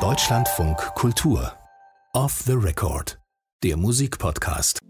[0.00, 1.52] Deutschlandfunk Kultur.
[2.14, 3.20] Off the Record.
[3.62, 4.80] Der Musikpodcast.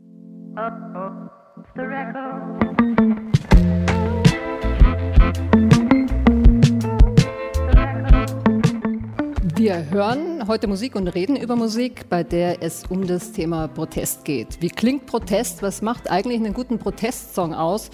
[9.56, 14.24] Wir hören heute Musik und reden über Musik, bei der es um das Thema Protest
[14.24, 14.62] geht.
[14.62, 15.60] Wie klingt Protest?
[15.60, 17.90] Was macht eigentlich einen guten Protestsong aus?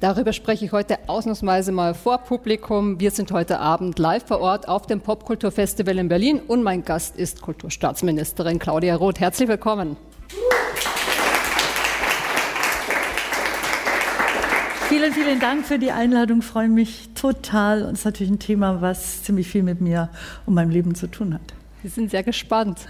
[0.00, 3.00] Darüber spreche ich heute ausnahmsweise mal vor Publikum.
[3.00, 7.16] Wir sind heute Abend live vor Ort auf dem Popkulturfestival in Berlin und mein Gast
[7.16, 9.20] ist Kulturstaatsministerin Claudia Roth.
[9.20, 9.96] Herzlich willkommen.
[14.90, 16.40] Vielen, vielen Dank für die Einladung.
[16.40, 17.84] Ich freue mich total.
[17.84, 20.10] Und es ist natürlich ein Thema, was ziemlich viel mit mir
[20.44, 21.54] und meinem Leben zu tun hat.
[21.80, 22.80] Wir sind sehr gespannt.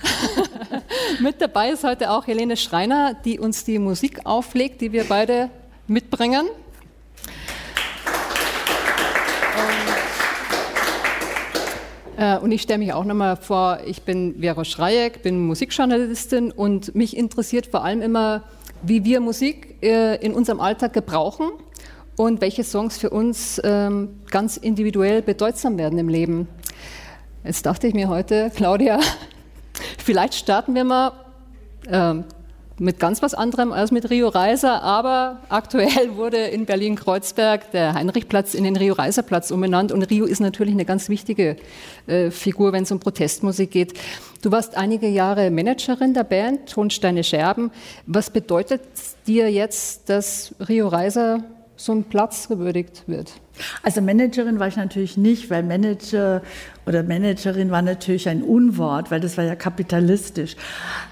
[1.20, 5.50] mit dabei ist heute auch Helene Schreiner, die uns die Musik auflegt, die wir beide
[5.86, 6.46] mitbringen.
[12.16, 16.94] Äh, und ich stelle mich auch nochmal vor, ich bin Vera Schreieck, bin Musikjournalistin und
[16.94, 18.44] mich interessiert vor allem immer,
[18.82, 21.50] wie wir Musik äh, in unserem Alltag gebrauchen
[22.16, 26.48] und welche Songs für uns ähm, ganz individuell bedeutsam werden im Leben.
[27.44, 28.98] Jetzt dachte ich mir heute, Claudia,
[29.98, 31.12] vielleicht starten wir mal
[31.88, 32.24] ähm,
[32.78, 38.54] mit ganz was anderem als mit Rio Reiser, aber aktuell wurde in Berlin-Kreuzberg der Heinrichplatz
[38.54, 41.56] in den Rio-Reiser-Platz umbenannt und Rio ist natürlich eine ganz wichtige
[42.06, 43.94] äh, Figur, wenn es um Protestmusik geht.
[44.42, 47.70] Du warst einige Jahre Managerin der Band Tonsteine Scherben.
[48.06, 48.82] Was bedeutet
[49.26, 51.42] dir jetzt, dass Rio Reiser
[51.76, 53.32] so ein Platz gewürdigt wird?
[53.82, 56.42] Also Managerin war ich natürlich nicht, weil Manager
[56.86, 60.56] oder Managerin war natürlich ein Unwort, weil das war ja kapitalistisch.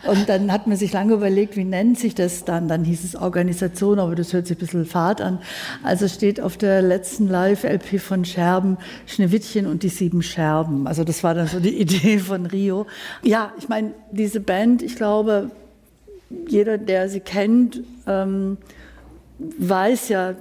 [0.07, 2.69] Und dann hat man sich lange überlegt, wie nennt sich das dann?
[2.69, 5.39] Dann hieß es Organisation, aber das hört sich ein bisschen fad an.
[5.83, 8.77] Also steht auf der letzten Live-LP von Scherben
[9.07, 10.87] Schneewittchen und die sieben Scherben.
[10.87, 12.87] Also das war dann so die Idee von Rio.
[13.23, 15.51] Ja, ich meine, diese Band, ich glaube,
[16.49, 18.59] jeder, der sie kennt, ähm,
[19.59, 20.35] weiß ja,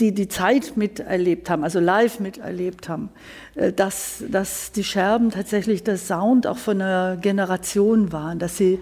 [0.00, 3.08] die die Zeit miterlebt haben, also live miterlebt haben,
[3.54, 8.78] äh, dass, dass die Scherben tatsächlich der Sound auch von einer Generation waren, dass sie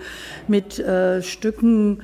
[0.49, 2.03] mit äh, Stücken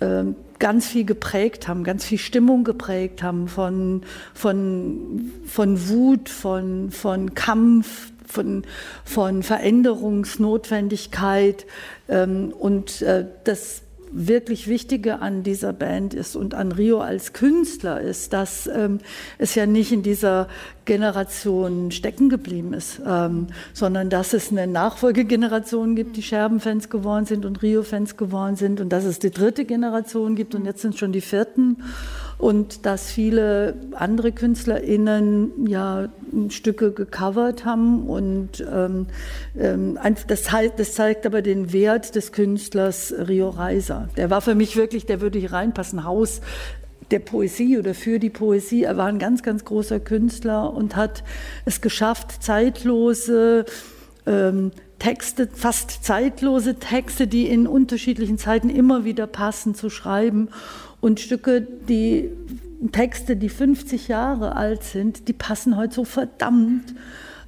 [0.00, 0.24] äh,
[0.58, 4.02] ganz viel geprägt haben, ganz viel Stimmung geprägt haben von,
[4.34, 8.64] von, von Wut, von, von Kampf, von,
[9.04, 11.64] von Veränderungsnotwendigkeit.
[12.08, 18.00] Ähm, und äh, das wirklich Wichtige an dieser Band ist und an Rio als Künstler
[18.00, 18.98] ist, dass ähm,
[19.38, 20.48] es ja nicht in dieser
[20.84, 27.44] Generation stecken geblieben ist, ähm, sondern dass es eine Nachfolgegeneration gibt, die Scherben-Fans geworden sind
[27.44, 31.12] und Rio-Fans geworden sind und dass es die dritte Generation gibt und jetzt sind schon
[31.12, 31.82] die vierten
[32.38, 36.08] und dass viele andere KünstlerInnen ja
[36.50, 39.06] Stücke gecovert haben und ähm,
[39.58, 40.44] ähm das,
[40.76, 44.08] das, zeigt aber den Wert des Künstlers Rio Reiser.
[44.16, 46.40] Der war für mich wirklich, der würde hier reinpassen, Haus
[47.10, 48.84] der Poesie oder für die Poesie.
[48.84, 51.24] Er war ein ganz, ganz großer Künstler und hat
[51.64, 53.64] es geschafft, zeitlose
[54.26, 60.50] ähm, Texte, fast zeitlose Texte, die in unterschiedlichen Zeiten immer wieder passen, zu schreiben
[61.00, 62.30] und Stücke, die
[62.92, 66.94] Texte, die 50 Jahre alt sind, die passen heute so verdammt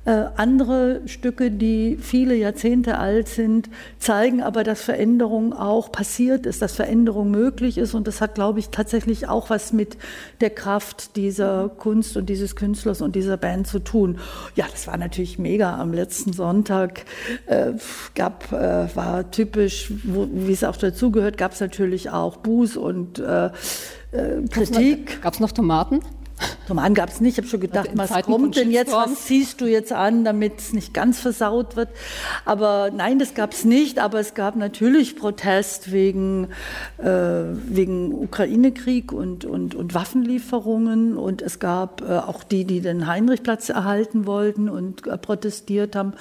[0.07, 3.69] äh, andere Stücke, die viele Jahrzehnte alt sind,
[3.99, 7.93] zeigen aber, dass Veränderung auch passiert ist, dass Veränderung möglich ist.
[7.93, 9.99] Und das hat, glaube ich, tatsächlich auch was mit
[10.41, 14.19] der Kraft dieser Kunst und dieses Künstlers und dieser Band zu tun.
[14.55, 15.77] Ja, das war natürlich mega.
[15.79, 17.05] Am letzten Sonntag
[17.47, 17.73] äh,
[18.15, 23.19] gab, äh, war typisch, wo, wie es auch dazugehört, gab es natürlich auch Buß und
[23.19, 23.51] äh, äh
[24.51, 25.21] Kritik.
[25.21, 26.01] Gab es noch Tomaten?
[26.67, 27.33] Tomaten gab es nicht.
[27.33, 28.93] Ich habe schon gedacht, was Zeiten kommt denn jetzt?
[28.93, 31.89] Was ziehst du jetzt an, damit es nicht ganz versaut wird?
[32.45, 33.99] Aber nein, das gab es nicht.
[33.99, 36.49] Aber es gab natürlich Protest wegen,
[36.99, 41.17] äh, wegen Ukraine-Krieg und, und, und Waffenlieferungen.
[41.17, 46.15] Und es gab äh, auch die, die den Heinrichplatz erhalten wollten und äh, protestiert haben.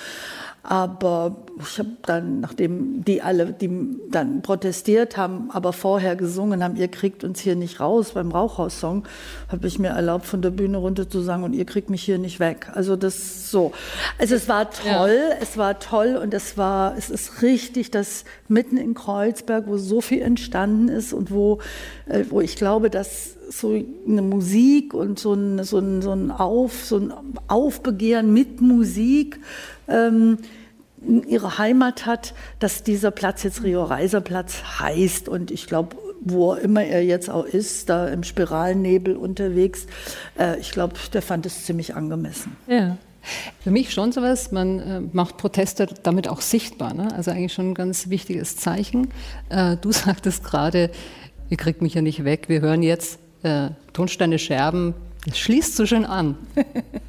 [0.61, 3.69] Aber ich habe dann, nachdem die alle, die
[4.11, 9.05] dann protestiert haben, aber vorher gesungen haben, ihr kriegt uns hier nicht raus beim Rauchhaussong,
[9.47, 12.17] habe ich mir erlaubt, von der Bühne runter zu sagen, und ihr kriegt mich hier
[12.17, 12.69] nicht weg.
[12.73, 13.71] Also das so.
[14.17, 15.37] Also es war toll, ja.
[15.41, 20.01] es war toll und es war, es ist richtig, dass mitten in Kreuzberg, wo so
[20.01, 21.59] viel entstanden ist und wo,
[22.07, 23.73] äh, wo ich glaube, dass so
[24.07, 27.13] eine Musik und so ein, so ein, so ein, Auf, so ein
[27.47, 29.39] Aufbegehren mit Musik
[29.89, 30.37] ähm,
[31.27, 35.29] ihre Heimat hat, dass dieser Platz jetzt Rio Reiser Platz heißt.
[35.29, 39.87] Und ich glaube, wo immer er jetzt auch ist, da im Spiralnebel unterwegs,
[40.37, 42.55] äh, ich glaube, der fand es ziemlich angemessen.
[42.67, 42.97] Ja.
[43.61, 46.93] Für mich schon sowas, man äh, macht Proteste damit auch sichtbar.
[46.93, 47.13] Ne?
[47.13, 49.09] Also eigentlich schon ein ganz wichtiges Zeichen.
[49.49, 50.89] Äh, du sagtest gerade,
[51.49, 54.93] ihr kriegt mich ja nicht weg, wir hören jetzt äh, Tonsteine Scherben.
[55.25, 56.37] Das schließt so schön an.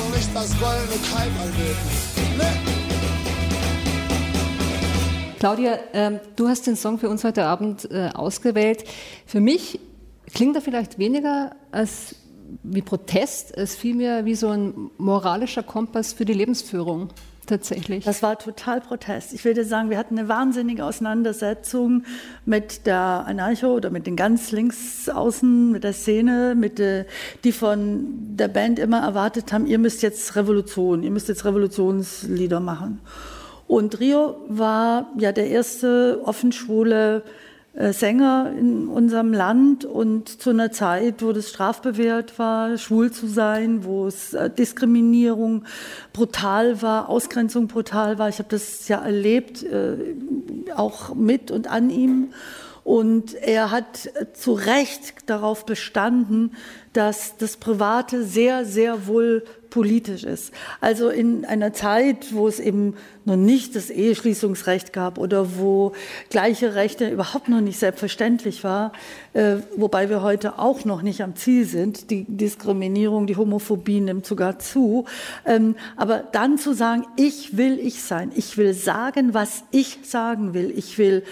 [0.00, 1.76] auch nicht das goldene Kalb anbeten.
[2.38, 2.80] Nee.
[5.38, 8.84] Claudia, äh, du hast den Song für uns heute Abend äh, ausgewählt.
[9.26, 9.80] Für mich
[10.32, 12.16] klingt er vielleicht weniger als
[12.62, 17.10] wie Protest, als vielmehr wie so ein moralischer Kompass für die Lebensführung
[17.50, 18.04] tatsächlich.
[18.04, 19.34] Das war total Protest.
[19.34, 22.04] Ich würde sagen, wir hatten eine wahnsinnige Auseinandersetzung
[22.46, 27.04] mit der Anarcho oder mit den ganz links außen, mit der Szene, mit der,
[27.44, 32.60] die von der Band immer erwartet haben, ihr müsst jetzt Revolution, ihr müsst jetzt Revolutionslieder
[32.60, 33.00] machen.
[33.66, 37.49] Und Rio war ja der erste offen schwule äh,
[37.92, 43.84] Sänger in unserem Land und zu einer Zeit, wo das strafbewehrt war, schwul zu sein,
[43.84, 45.64] wo es äh, Diskriminierung
[46.12, 48.28] brutal war, Ausgrenzung brutal war.
[48.28, 49.96] Ich habe das ja erlebt, äh,
[50.76, 52.32] auch mit und an ihm.
[52.84, 56.52] Und er hat zu Recht darauf bestanden,
[56.92, 60.52] dass das Private sehr, sehr wohl politisch ist.
[60.80, 65.92] Also in einer Zeit, wo es eben noch nicht das Eheschließungsrecht gab oder wo
[66.28, 68.92] gleiche Rechte überhaupt noch nicht selbstverständlich war,
[69.32, 72.10] äh, wobei wir heute auch noch nicht am Ziel sind.
[72.10, 75.04] Die Diskriminierung, die Homophobie nimmt sogar zu.
[75.46, 80.52] Ähm, aber dann zu sagen, ich will ich sein, ich will sagen, was ich sagen
[80.52, 81.22] will, ich will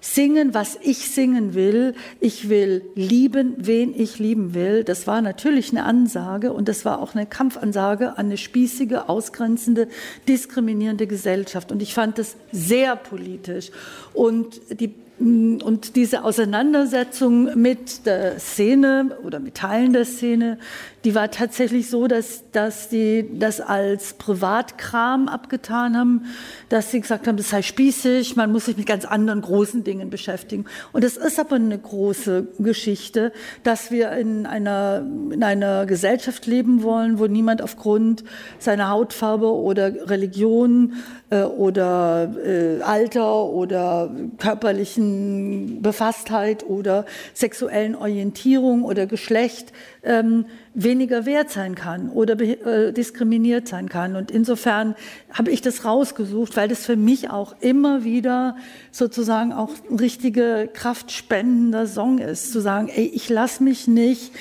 [0.00, 5.70] singen, was ich singen will, ich will lieben, wen ich lieben will, das war natürlich
[5.70, 9.88] eine Ansage und das war auch eine Kampfansage an eine spießige, ausgrenzende,
[10.28, 11.72] diskriminierende Gesellschaft.
[11.72, 13.70] Und ich fand das sehr politisch.
[14.14, 20.58] Und die und diese Auseinandersetzung mit der Szene oder mit Teilen der Szene,
[21.06, 26.24] die war tatsächlich so, dass, dass die das als Privatkram abgetan haben,
[26.68, 30.10] dass sie gesagt haben, das sei spießig, man muss sich mit ganz anderen großen Dingen
[30.10, 30.64] beschäftigen.
[30.90, 33.32] Und es ist aber eine große Geschichte,
[33.62, 38.24] dass wir in einer, in einer Gesellschaft leben wollen, wo niemand aufgrund
[38.58, 40.94] seiner Hautfarbe oder Religion
[41.30, 49.72] äh, oder äh, Alter oder körperlichen Befasstheit oder sexuellen Orientierung oder Geschlecht
[50.06, 54.16] ähm, weniger wert sein kann oder äh, diskriminiert sein kann.
[54.16, 54.94] Und insofern
[55.32, 58.56] habe ich das rausgesucht, weil das für mich auch immer wieder
[58.92, 64.32] sozusagen auch ein richtige kraftspendender Song ist, zu sagen, ey, ich lasse mich nicht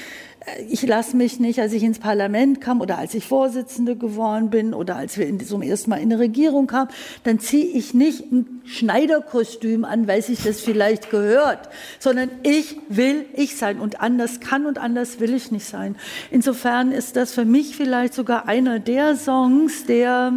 [0.70, 4.74] ich lasse mich nicht, als ich ins Parlament kam oder als ich Vorsitzende geworden bin
[4.74, 6.90] oder als wir zum ersten Mal in die Regierung kamen,
[7.24, 13.26] dann ziehe ich nicht ein Schneiderkostüm an, weil sich das vielleicht gehört, sondern ich will
[13.34, 15.96] ich sein und anders kann und anders will ich nicht sein.
[16.30, 20.32] Insofern ist das für mich vielleicht sogar einer der Songs, der,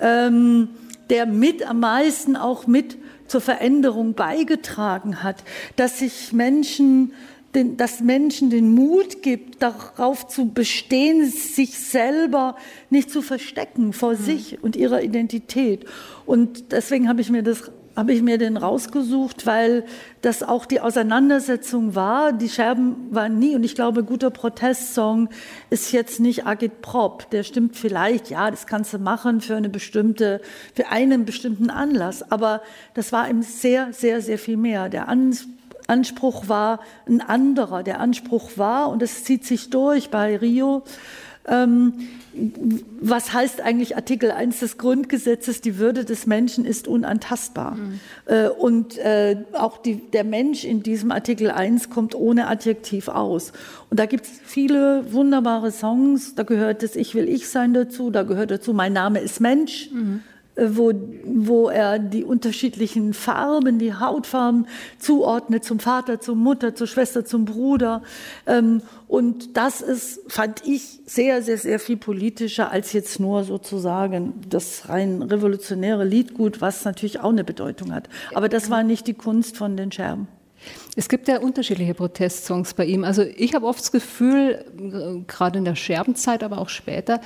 [0.00, 0.68] ähm,
[1.10, 5.42] der mit am meisten auch mit zur Veränderung beigetragen hat,
[5.74, 7.12] dass sich Menschen
[7.56, 12.54] den, dass Menschen den Mut gibt, darauf zu bestehen, sich selber
[12.90, 14.18] nicht zu verstecken vor mhm.
[14.18, 15.86] sich und ihrer Identität.
[16.26, 19.84] Und deswegen habe ich mir das habe ich mir den rausgesucht, weil
[20.20, 22.34] das auch die Auseinandersetzung war.
[22.34, 25.30] Die Scherben waren nie, und ich glaube, guter Protestsong
[25.70, 27.30] ist jetzt nicht Agitprop.
[27.30, 30.42] Der stimmt vielleicht, ja, das kannst du machen für eine bestimmte,
[30.74, 32.30] für einen bestimmten Anlass.
[32.30, 32.60] Aber
[32.92, 34.90] das war eben sehr, sehr, sehr viel mehr.
[34.90, 35.55] Der Anspruch
[35.86, 37.82] Anspruch war ein anderer.
[37.82, 40.82] Der Anspruch war, und es zieht sich durch bei Rio,
[41.48, 41.92] Ähm,
[43.00, 47.76] was heißt eigentlich Artikel 1 des Grundgesetzes, die Würde des Menschen ist unantastbar.
[47.76, 48.00] Mhm.
[48.26, 53.52] Äh, und äh, auch die, der Mensch in diesem Artikel 1 kommt ohne Adjektiv aus.
[53.90, 58.10] Und da gibt es viele wunderbare Songs, da gehört das Ich will ich sein dazu,
[58.10, 59.90] da gehört dazu Mein Name ist Mensch.
[59.92, 60.22] Mhm
[60.56, 60.92] wo,
[61.24, 64.66] wo er die unterschiedlichen Farben, die Hautfarben
[64.98, 68.02] zuordnet zum Vater, zur Mutter, zur Schwester, zum Bruder.
[68.46, 74.34] Ähm, und das ist, fand ich, sehr, sehr, sehr viel politischer als jetzt nur sozusagen
[74.48, 78.08] das rein revolutionäre Liedgut, was natürlich auch eine Bedeutung hat.
[78.34, 80.26] Aber das war nicht die Kunst von den Scherben.
[80.96, 83.04] Es gibt ja unterschiedliche Protestsongs bei ihm.
[83.04, 84.64] Also ich habe oft das Gefühl,
[85.26, 87.20] gerade in der Scherbenzeit, aber auch später,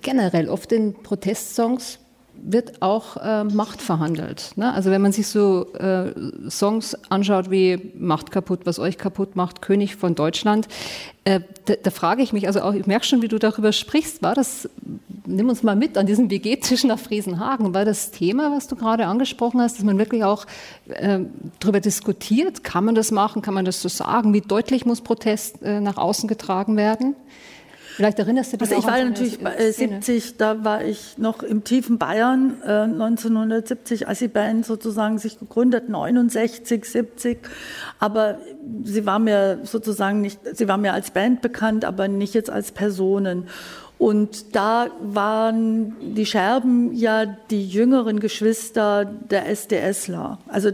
[0.00, 1.98] generell oft in Protestsongs
[2.42, 4.52] wird auch äh, Macht verhandelt.
[4.56, 4.72] Ne?
[4.72, 6.12] Also wenn man sich so äh,
[6.50, 10.66] Songs anschaut wie Macht kaputt, was euch kaputt macht, König von Deutschland,
[11.24, 14.22] äh, da, da, frage ich mich, also auch, ich merke schon, wie du darüber sprichst,
[14.22, 14.68] war das,
[15.24, 19.06] nimm uns mal mit an diesem WG-Tisch nach Friesenhagen, war das Thema, was du gerade
[19.06, 20.46] angesprochen hast, dass man wirklich auch
[20.88, 21.20] äh,
[21.60, 25.62] darüber diskutiert, kann man das machen, kann man das so sagen, wie deutlich muss Protest
[25.62, 27.14] äh, nach außen getragen werden?
[27.96, 31.64] Vielleicht erinnerst du dich also ich war natürlich bei 70, da war ich noch im
[31.64, 37.38] tiefen Bayern äh, 1970, als die Band sozusagen sich gegründet, 69, 70.
[37.98, 38.38] Aber
[38.84, 42.72] sie war mir sozusagen nicht, sie war mir als Band bekannt, aber nicht jetzt als
[42.72, 43.48] Personen.
[43.98, 50.38] Und da waren die Scherben ja die jüngeren Geschwister der SDSler.
[50.48, 50.70] Also,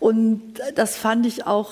[0.00, 1.70] und das fand ich auch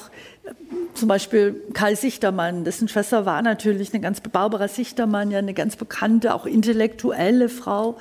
[0.94, 5.76] zum Beispiel Kai Sichtermann, dessen Schwester war natürlich eine ganz, Barbara Sichtermann, ja eine ganz
[5.76, 7.96] bekannte, auch intellektuelle Frau.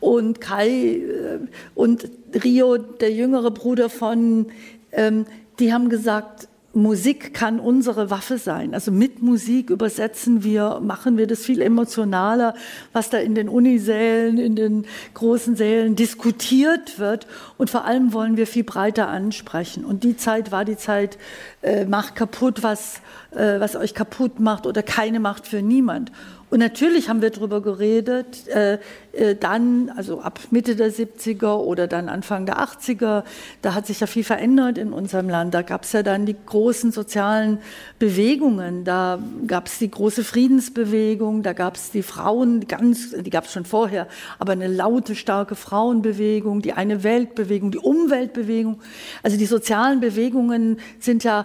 [0.00, 1.38] Und Kai äh,
[1.74, 2.08] und
[2.42, 4.46] Rio, der jüngere Bruder von,
[4.92, 5.26] ähm,
[5.58, 8.74] die haben gesagt, Musik kann unsere Waffe sein.
[8.74, 12.54] Also mit Musik übersetzen wir, machen wir das viel emotionaler,
[12.92, 17.26] was da in den Unisälen, in den großen Sälen diskutiert wird.
[17.56, 19.84] Und vor allem wollen wir viel breiter ansprechen.
[19.84, 21.18] Und die Zeit war die Zeit,
[21.62, 26.12] äh, macht kaputt, was, äh, was euch kaputt macht oder keine Macht für niemand.
[26.50, 28.78] Und natürlich haben wir darüber geredet, äh,
[29.12, 33.24] äh, dann, also ab Mitte der 70er oder dann Anfang der 80er,
[33.60, 35.52] da hat sich ja viel verändert in unserem Land.
[35.52, 37.58] Da gab es ja dann die großen sozialen
[37.98, 43.44] Bewegungen, da gab es die große Friedensbewegung, da gab es die Frauen, ganz, die gab
[43.44, 48.80] es schon vorher, aber eine laute, starke Frauenbewegung, die eine Weltbewegung, die Umweltbewegung.
[49.22, 51.44] Also die sozialen Bewegungen sind ja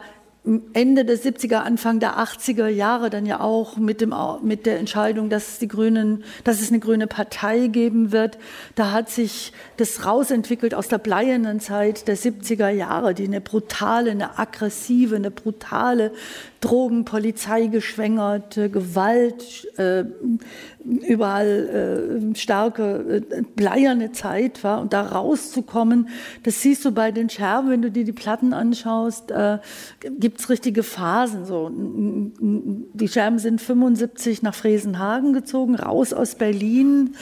[0.74, 5.30] Ende der 70er, Anfang der 80er Jahre dann ja auch mit, dem, mit der Entscheidung,
[5.30, 8.38] dass es, die Grünen, dass es eine grüne Partei geben wird.
[8.76, 14.12] Da hat sich das rausentwickelt aus der bleiernen Zeit der 70er Jahre, die eine brutale,
[14.12, 16.12] eine aggressive, eine brutale
[16.64, 20.06] Drogen, Polizei geschwängerte, Gewalt, äh,
[20.84, 24.80] überall äh, starke, äh, bleierne Zeit war.
[24.80, 26.08] Und da rauszukommen,
[26.44, 29.60] das siehst du bei den Scherben, wenn du dir die Platten anschaust, äh,
[30.20, 31.46] gibt es richtige Phasen.
[31.46, 31.70] So.
[31.74, 37.16] Die Scherben sind 75 nach Fresenhagen gezogen, raus aus Berlin.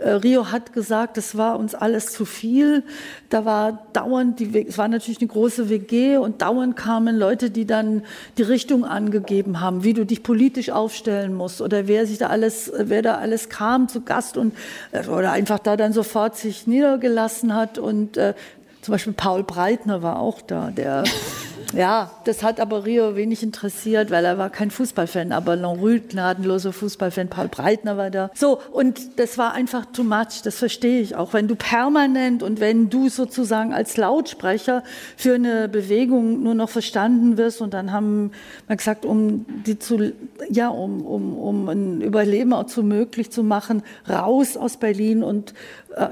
[0.00, 2.82] Äh, Rio hat gesagt, es war uns alles zu viel.
[3.28, 7.66] Da war dauernd, die, es war natürlich eine große WG und dauernd kamen Leute, die
[7.66, 8.02] dann
[8.38, 12.72] die Richtung angegeben haben, wie du dich politisch aufstellen musst oder wer sich da alles,
[12.76, 14.54] wer da alles kam zu Gast und
[14.92, 18.34] äh, oder einfach da dann sofort sich niedergelassen hat und äh,
[18.80, 21.04] zum Beispiel Paul Breitner war auch da, der
[21.72, 26.72] ja, das hat aber Rio wenig interessiert, weil er war kein Fußballfan, aber Lonrue, gnadenloser
[26.72, 28.30] Fußballfan, Paul Breitner war da.
[28.34, 31.32] So, und das war einfach too much, das verstehe ich auch.
[31.32, 34.82] Wenn du permanent und wenn du sozusagen als Lautsprecher
[35.16, 38.32] für eine Bewegung nur noch verstanden wirst und dann haben
[38.66, 40.12] wir gesagt, um die zu,
[40.48, 45.54] ja, um, um, um ein Überleben auch zu möglich zu machen, raus aus Berlin und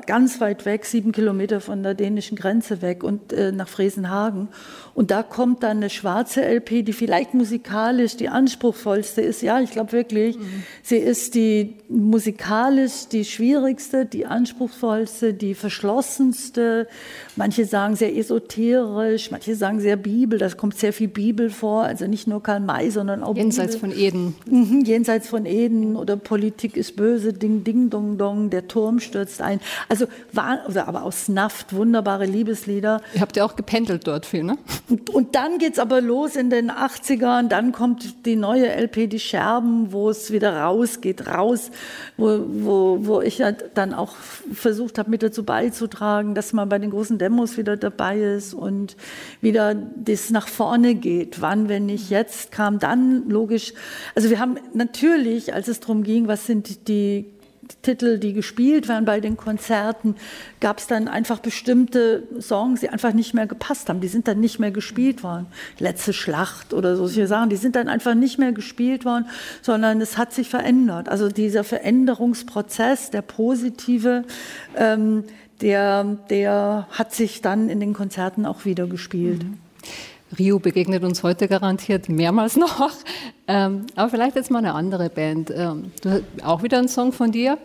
[0.07, 4.49] ganz weit weg, sieben Kilometer von der dänischen Grenze weg und äh, nach Fresenhagen.
[4.95, 9.43] Und da kommt dann eine schwarze LP, die vielleicht musikalisch die anspruchsvollste ist.
[9.43, 10.65] Ja, ich glaube wirklich, mhm.
[10.83, 16.89] sie ist die musikalisch die schwierigste, die anspruchsvollste, die verschlossenste.
[17.37, 20.39] Manche sagen sehr esoterisch, manche sagen sehr Bibel.
[20.41, 23.91] Da kommt sehr viel Bibel vor, also nicht nur Karl May, sondern auch jenseits Bibel.
[23.91, 24.35] von Eden.
[24.47, 29.41] Mhm, jenseits von Eden oder Politik ist böse, Ding, Ding, Dong, Dong, der Turm stürzt
[29.41, 29.61] ein.
[29.89, 33.01] Also war, aber aus Naft wunderbare Liebeslieder.
[33.15, 34.59] Ihr habt ja auch gependelt dort viel, ne?
[34.89, 39.21] Und, und dann geht's aber los in den 80ern, dann kommt die neue LP, die
[39.21, 41.71] Scherben, wo es wieder rausgeht, raus,
[42.17, 44.15] wo, wo, wo ich ja dann auch
[44.53, 48.97] versucht habe, mit dazu beizutragen, dass man bei den großen Demos wieder dabei ist und
[49.41, 51.41] wieder das nach vorne geht.
[51.41, 53.73] Wann, wenn nicht jetzt, kam dann logisch.
[54.15, 57.27] Also wir haben natürlich, als es darum ging, was sind die
[57.83, 60.17] Titel, die gespielt werden bei den Konzerten,
[60.61, 64.01] gab es dann einfach bestimmte Songs, die einfach nicht mehr gepasst haben.
[64.01, 65.47] Die sind dann nicht mehr gespielt worden.
[65.79, 69.27] Letzte Schlacht oder so solche Sachen, die sind dann einfach nicht mehr gespielt worden,
[69.63, 71.09] sondern es hat sich verändert.
[71.09, 74.25] Also dieser Veränderungsprozess, der positive,
[74.77, 75.25] ähm,
[75.61, 79.43] der, der hat sich dann in den Konzerten auch wieder gespielt.
[79.43, 79.59] Mhm.
[80.37, 82.91] Rio begegnet uns heute garantiert mehrmals noch.
[83.47, 85.51] Ähm, aber vielleicht jetzt mal eine andere Band.
[85.55, 87.59] Ähm, du auch wieder einen Song von dir.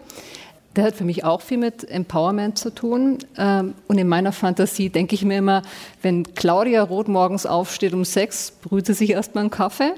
[0.75, 3.20] Der hat für mich auch viel mit Empowerment zu tun.
[3.38, 5.62] Ähm, und in meiner Fantasie denke ich mir immer,
[6.01, 9.93] wenn Claudia Roth morgens aufsteht um sechs, brüht sie sich erstmal einen Kaffee.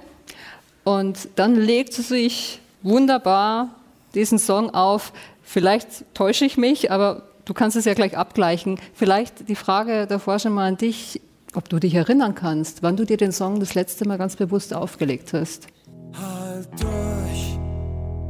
[0.84, 3.70] Und dann legt sie sich wunderbar
[4.16, 5.14] diesen Song auf.
[5.44, 8.80] Vielleicht täusche ich mich, aber du kannst es ja gleich abgleichen.
[8.94, 11.22] Vielleicht die Frage davor schon mal an dich
[11.56, 14.74] ob du dich erinnern kannst, wann du dir den Song das letzte Mal ganz bewusst
[14.74, 15.68] aufgelegt hast.
[16.14, 17.60] Halt durch,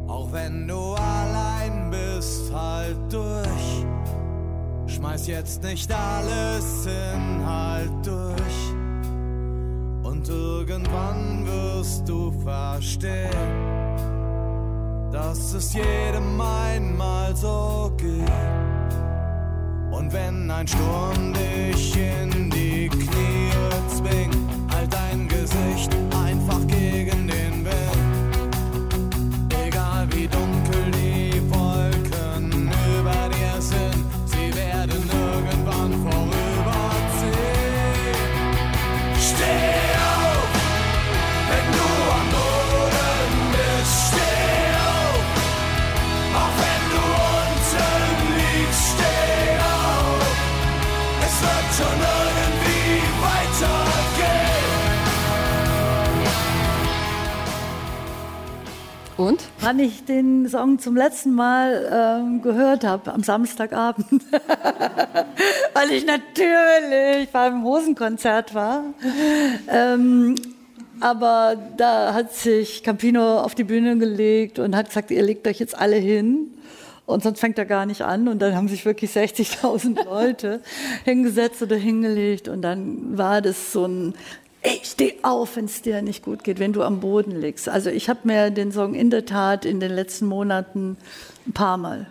[0.07, 3.85] auch wenn du allein bist, halt durch.
[4.87, 8.75] Schmeiß jetzt nicht alles hin, halt durch.
[10.03, 13.29] Und irgendwann wirst du verstehen,
[15.11, 19.14] dass es jedem einmal so geht.
[19.97, 23.51] Und wenn ein Sturm dich in die Knie
[23.87, 24.44] zwingt,
[59.65, 64.05] Wann ich den Song zum letzten Mal ähm, gehört habe, am Samstagabend,
[65.73, 68.83] weil ich natürlich beim Hosenkonzert war.
[69.67, 70.35] Ähm,
[70.99, 75.57] aber da hat sich Campino auf die Bühne gelegt und hat gesagt, ihr legt euch
[75.57, 76.53] jetzt alle hin.
[77.07, 78.27] Und sonst fängt er gar nicht an.
[78.27, 80.61] Und dann haben sich wirklich 60.000 Leute
[81.05, 82.49] hingesetzt oder hingelegt.
[82.49, 84.13] Und dann war das so ein,
[84.65, 87.69] ey, steh auf, wenn es dir nicht gut geht, wenn du am Boden liegst.
[87.69, 90.97] Also ich habe mir den Song in der Tat in den letzten Monaten
[91.47, 92.07] ein paar Mal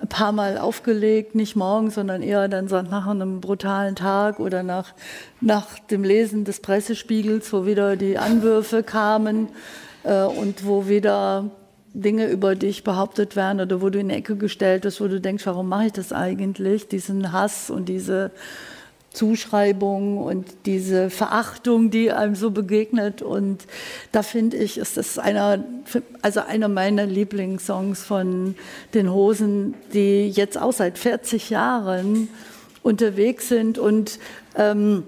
[0.00, 4.62] ein paar Mal aufgelegt, nicht morgens, sondern eher dann so nach einem brutalen Tag oder
[4.62, 4.92] nach,
[5.40, 9.48] nach dem Lesen des Pressespiegels, wo wieder die Anwürfe kamen
[10.04, 11.50] äh, und wo wieder
[11.94, 15.20] Dinge über dich behauptet werden oder wo du in die Ecke gestellt wirst, wo du
[15.20, 16.88] denkst, warum mache ich das eigentlich?
[16.88, 18.30] Diesen Hass und diese
[19.12, 23.22] Zuschreibung und diese Verachtung, die einem so begegnet.
[23.22, 23.66] Und
[24.12, 25.64] da finde ich, ist das einer,
[26.22, 28.54] also einer meiner Lieblingssongs von
[28.94, 32.28] den Hosen, die jetzt auch seit 40 Jahren
[32.82, 34.18] unterwegs sind und
[34.56, 35.04] ähm,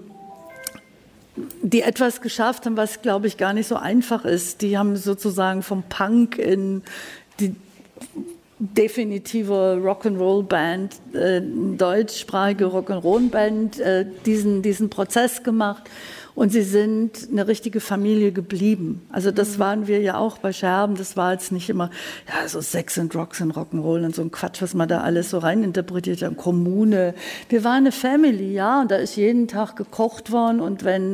[1.61, 4.61] die etwas geschafft haben, was, glaube ich, gar nicht so einfach ist.
[4.61, 6.81] Die haben sozusagen vom Punk in
[7.39, 7.55] die
[8.59, 11.41] definitive Rock'n'Roll-Band, äh,
[11.77, 15.83] deutschsprachige Rock'n'Roll-Band, äh, diesen, diesen Prozess gemacht.
[16.35, 19.07] Und sie sind eine richtige Familie geblieben.
[19.09, 20.95] Also das waren wir ja auch bei Scherben.
[20.95, 21.89] Das war jetzt nicht immer,
[22.27, 25.29] ja, so Sex and Rocks und Rock'n'Roll und so ein Quatsch, was man da alles
[25.29, 26.35] so reininterpretiert hat.
[26.35, 27.13] Kommune.
[27.47, 28.81] Wir waren eine Family, ja.
[28.81, 30.59] Und da ist jeden Tag gekocht worden.
[30.59, 31.13] Und wenn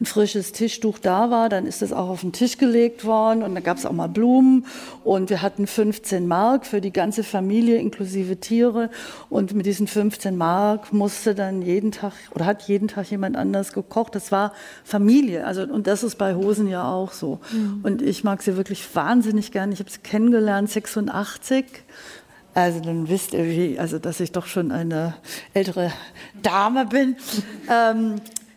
[0.00, 3.44] ein frisches Tischtuch da war, dann ist das auch auf den Tisch gelegt worden.
[3.44, 4.66] Und dann gab es auch mal Blumen.
[5.04, 8.90] Und wir hatten 15 Mark für die ganze Familie inklusive Tiere.
[9.30, 13.72] Und mit diesen 15 Mark musste dann jeden Tag oder hat jeden Tag jemand anders
[13.72, 14.16] gekocht.
[14.16, 15.46] Das war Familie.
[15.46, 17.40] Also, und das ist bei Hosen ja auch so.
[17.52, 17.80] Mhm.
[17.82, 19.72] Und ich mag sie wirklich wahnsinnig gern.
[19.72, 21.64] Ich habe sie kennengelernt, 86.
[22.54, 25.14] Also dann wisst ihr, wie, also dass ich doch schon eine
[25.52, 25.92] ältere
[26.42, 27.16] Dame bin,
[27.70, 28.16] ähm,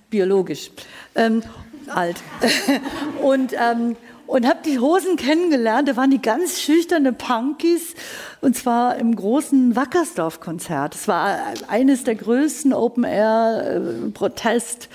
[0.10, 0.72] biologisch
[1.16, 1.44] ähm,
[1.88, 2.18] alt.
[3.22, 3.98] und ähm,
[4.30, 5.90] und habe die Hosen kennengelernt.
[5.90, 7.96] Da waren die ganz schüchterne Punkies
[8.42, 10.94] und zwar im großen Wackersdorf-Konzert.
[10.94, 14.88] Es war eines der größten Open-Air-Protest-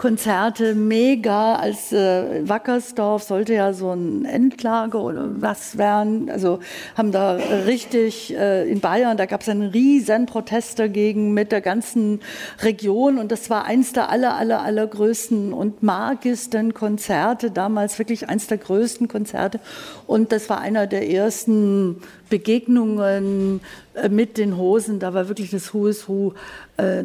[0.00, 1.56] Konzerte mega.
[1.56, 6.30] Als äh, Wackersdorf sollte ja so ein Endlager oder was werden.
[6.30, 6.60] Also
[6.96, 7.34] haben da
[7.66, 12.20] richtig äh, in Bayern, da gab es einen riesen Protest dagegen mit der ganzen
[12.62, 18.46] Region und das war eins der aller, aller, allergrößten und magisten Konzerte, damals wirklich eins
[18.46, 19.60] der größten Konzerte
[20.06, 23.60] und das war einer der ersten Begegnungen
[23.94, 26.32] äh, mit den Hosen, da war wirklich das Who is Who
[26.78, 27.04] äh,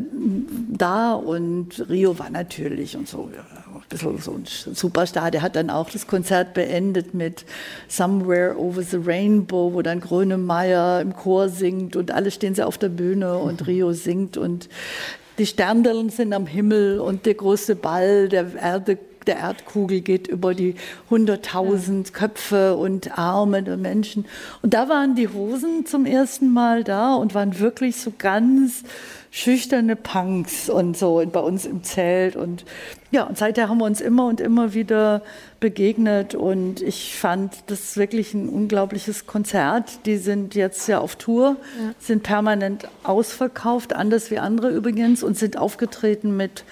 [0.69, 1.13] da.
[1.13, 5.31] Und Rio war natürlich und so, ja, ein bisschen so ein Superstar.
[5.31, 7.45] Der hat dann auch das Konzert beendet mit
[7.89, 12.77] Somewhere Over the Rainbow, wo dann Grönemeyer im Chor singt und alle stehen sie auf
[12.77, 14.37] der Bühne und Rio singt.
[14.37, 14.69] Und
[15.37, 20.53] die Sterndeln sind am Himmel und der große Ball der Erde der Erdkugel geht über
[20.53, 20.75] die
[21.09, 24.25] 100.000 Köpfe und Arme der Menschen.
[24.61, 28.83] Und da waren die Hosen zum ersten Mal da und waren wirklich so ganz
[29.35, 32.37] schüchterne Punks und so bei uns im Zelt.
[32.37, 32.63] Und
[33.11, 35.23] ja, und seither haben wir uns immer und immer wieder
[35.59, 36.35] begegnet.
[36.35, 40.05] Und ich fand das wirklich ein unglaubliches Konzert.
[40.05, 41.93] Die sind jetzt ja auf Tour, ja.
[41.99, 46.63] sind permanent ausverkauft, anders wie andere übrigens, und sind aufgetreten mit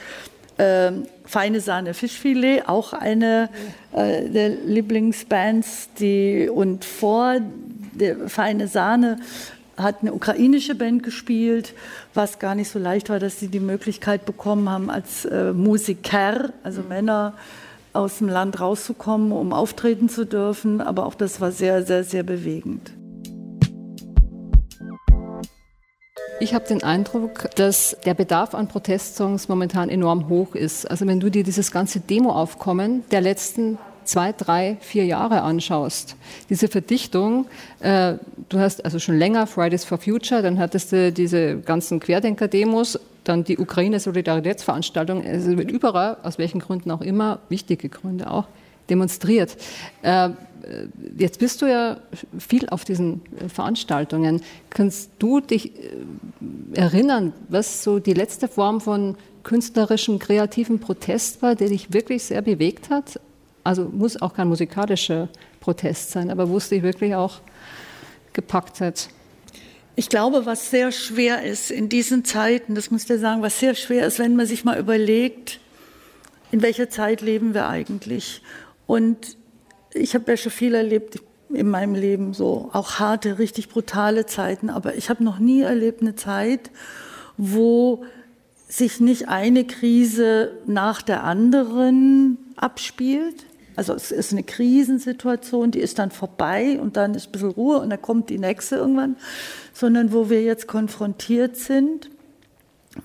[0.58, 0.92] äh,
[1.26, 3.50] Feine Sahne Fischfilet, auch eine
[3.94, 7.38] äh, der Lieblingsbands, die und vor
[7.94, 9.18] der Feine Sahne
[9.78, 11.74] hat eine ukrainische Band gespielt,
[12.14, 16.52] was gar nicht so leicht war, dass sie die Möglichkeit bekommen haben, als äh, Musiker,
[16.64, 16.88] also mhm.
[16.90, 17.34] Männer
[17.94, 20.82] aus dem Land rauszukommen, um auftreten zu dürfen.
[20.82, 22.92] Aber auch das war sehr, sehr, sehr bewegend.
[26.44, 30.86] Ich habe den Eindruck, dass der Bedarf an Protestsongs momentan enorm hoch ist.
[30.92, 36.18] Also wenn du dir dieses ganze Demoaufkommen der letzten zwei, drei, vier Jahre anschaust,
[36.50, 37.46] diese Verdichtung,
[37.80, 38.16] äh,
[38.50, 43.46] du hast also schon länger Fridays for Future, dann hattest du diese ganzen Querdenker-Demos, dann
[43.46, 48.48] die Ukraine-Solidaritätsveranstaltung, also wird überall, aus welchen Gründen auch immer, wichtige Gründe auch,
[48.90, 49.56] demonstriert.
[50.02, 50.32] Äh,
[51.18, 51.98] jetzt bist du ja
[52.38, 54.42] viel auf diesen Veranstaltungen.
[54.70, 55.96] Kannst du dich äh,
[56.74, 62.42] erinnern, was so die letzte Form von künstlerischem, kreativen Protest war, der dich wirklich sehr
[62.42, 63.20] bewegt hat?
[63.64, 67.40] Also muss auch kein musikalischer Protest sein, aber wo es dich wirklich auch
[68.34, 69.10] gepackt hat.
[69.96, 73.60] Ich glaube, was sehr schwer ist in diesen Zeiten, das muss ich dir sagen, was
[73.60, 75.60] sehr schwer ist, wenn man sich mal überlegt,
[76.52, 78.42] in welcher Zeit leben wir eigentlich?
[78.88, 79.38] Und
[79.94, 81.20] ich habe ja schon viel erlebt
[81.56, 86.02] in meinem Leben, so auch harte, richtig brutale Zeiten, aber ich habe noch nie erlebt
[86.02, 86.72] eine Zeit,
[87.38, 88.04] wo
[88.68, 93.46] sich nicht eine Krise nach der anderen abspielt.
[93.76, 97.80] Also es ist eine Krisensituation, die ist dann vorbei und dann ist ein bisschen Ruhe
[97.80, 99.16] und dann kommt die nächste irgendwann,
[99.74, 102.10] sondern wo wir jetzt konfrontiert sind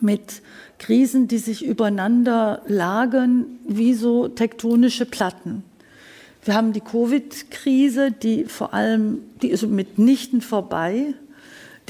[0.00, 0.42] mit
[0.78, 5.64] Krisen, die sich übereinander lagern wie so tektonische Platten.
[6.48, 11.12] Wir haben die Covid-Krise, die vor allem, die ist mitnichten vorbei.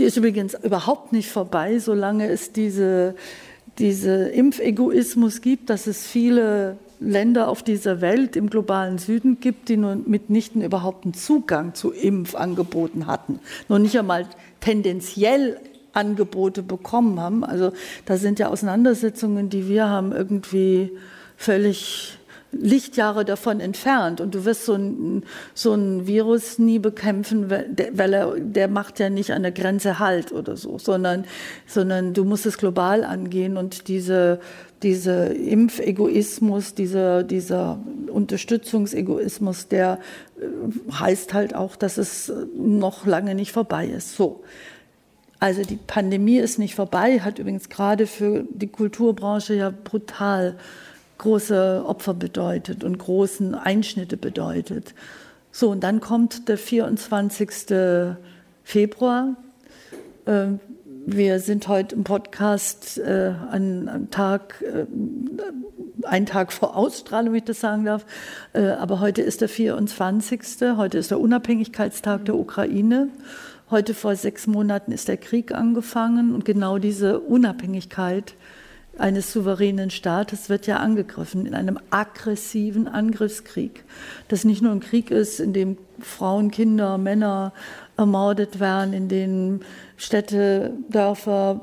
[0.00, 3.14] Die ist übrigens überhaupt nicht vorbei, solange es diese,
[3.78, 9.76] diese Impfegoismus gibt, dass es viele Länder auf dieser Welt im globalen Süden gibt, die
[9.76, 13.38] nun mitnichten überhaupt einen Zugang zu Impfangeboten hatten.
[13.68, 14.26] Noch nicht einmal
[14.58, 15.60] tendenziell
[15.92, 17.44] Angebote bekommen haben.
[17.44, 17.70] Also
[18.06, 20.90] da sind ja Auseinandersetzungen, die wir haben, irgendwie
[21.36, 22.17] völlig
[22.52, 24.20] Lichtjahre davon entfernt.
[24.20, 25.22] Und du wirst so ein,
[25.54, 30.32] so ein Virus nie bekämpfen, weil er, der macht ja nicht an der Grenze Halt
[30.32, 31.24] oder so, sondern,
[31.66, 34.40] sondern du musst es global angehen und diese,
[34.82, 39.98] diese Impfegoismus, dieser, dieser Unterstützungsegoismus, der
[40.40, 44.16] äh, heißt halt auch, dass es noch lange nicht vorbei ist.
[44.16, 44.42] So.
[45.40, 50.56] Also die Pandemie ist nicht vorbei, hat übrigens gerade für die Kulturbranche ja brutal
[51.18, 54.94] große Opfer bedeutet und großen Einschnitte bedeutet.
[55.50, 58.16] So, und dann kommt der 24.
[58.62, 59.36] Februar.
[60.26, 60.60] Ähm,
[61.10, 64.84] wir sind heute im Podcast äh, an einem Tag, äh,
[66.06, 68.04] einen Tag vor Ausstrahlung, wenn ich das sagen darf.
[68.52, 70.42] Äh, aber heute ist der 24.
[70.76, 73.08] Heute ist der Unabhängigkeitstag der Ukraine.
[73.70, 78.34] Heute vor sechs Monaten ist der Krieg angefangen und genau diese Unabhängigkeit
[78.98, 83.84] eines souveränen Staates wird ja angegriffen in einem aggressiven Angriffskrieg.
[84.28, 87.52] Das nicht nur ein Krieg ist, in dem Frauen, Kinder, Männer
[87.96, 89.60] ermordet werden, in denen
[89.96, 91.60] Städte, Dörfer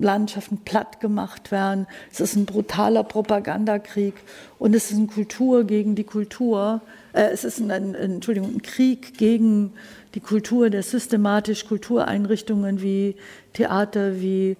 [0.00, 1.86] Landschaften platt gemacht werden.
[2.10, 4.14] Es ist ein brutaler Propagandakrieg
[4.58, 6.80] und es ist eine Kultur gegen die Kultur.
[7.12, 9.72] Äh, es ist ein, ein, Entschuldigung, ein Krieg gegen
[10.14, 13.16] die Kultur der systematisch Kultureinrichtungen wie
[13.52, 14.56] Theater, wie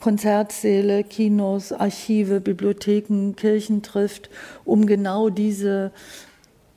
[0.00, 4.28] Konzertsäle, Kinos, Archive, Bibliotheken, Kirchen trifft,
[4.64, 5.92] um genau diese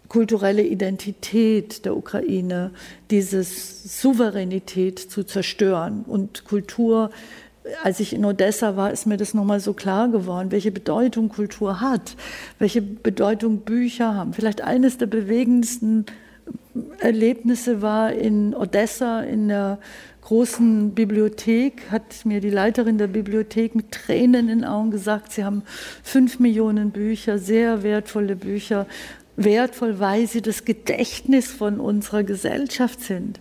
[0.07, 2.71] kulturelle Identität der Ukraine,
[3.09, 6.05] diese Souveränität zu zerstören.
[6.07, 7.09] Und Kultur,
[7.83, 11.81] als ich in Odessa war, ist mir das nochmal so klar geworden, welche Bedeutung Kultur
[11.81, 12.15] hat,
[12.59, 14.33] welche Bedeutung Bücher haben.
[14.33, 16.05] Vielleicht eines der bewegendsten
[16.99, 19.79] Erlebnisse war in Odessa in der
[20.23, 25.43] großen Bibliothek, hat mir die Leiterin der Bibliothek mit Tränen in den Augen gesagt, sie
[25.43, 25.63] haben
[26.01, 28.87] fünf Millionen Bücher, sehr wertvolle Bücher,
[29.35, 33.39] wertvoll, weil sie das Gedächtnis von unserer Gesellschaft sind.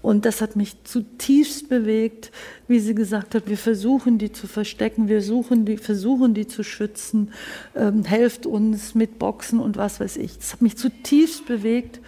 [0.00, 2.32] Und das hat mich zutiefst bewegt,
[2.66, 6.64] wie sie gesagt hat, wir versuchen die zu verstecken, wir suchen die, versuchen die zu
[6.64, 7.30] schützen,
[7.76, 10.36] ähm, helft uns mit Boxen und was weiß ich.
[10.38, 12.00] Das hat mich zutiefst bewegt,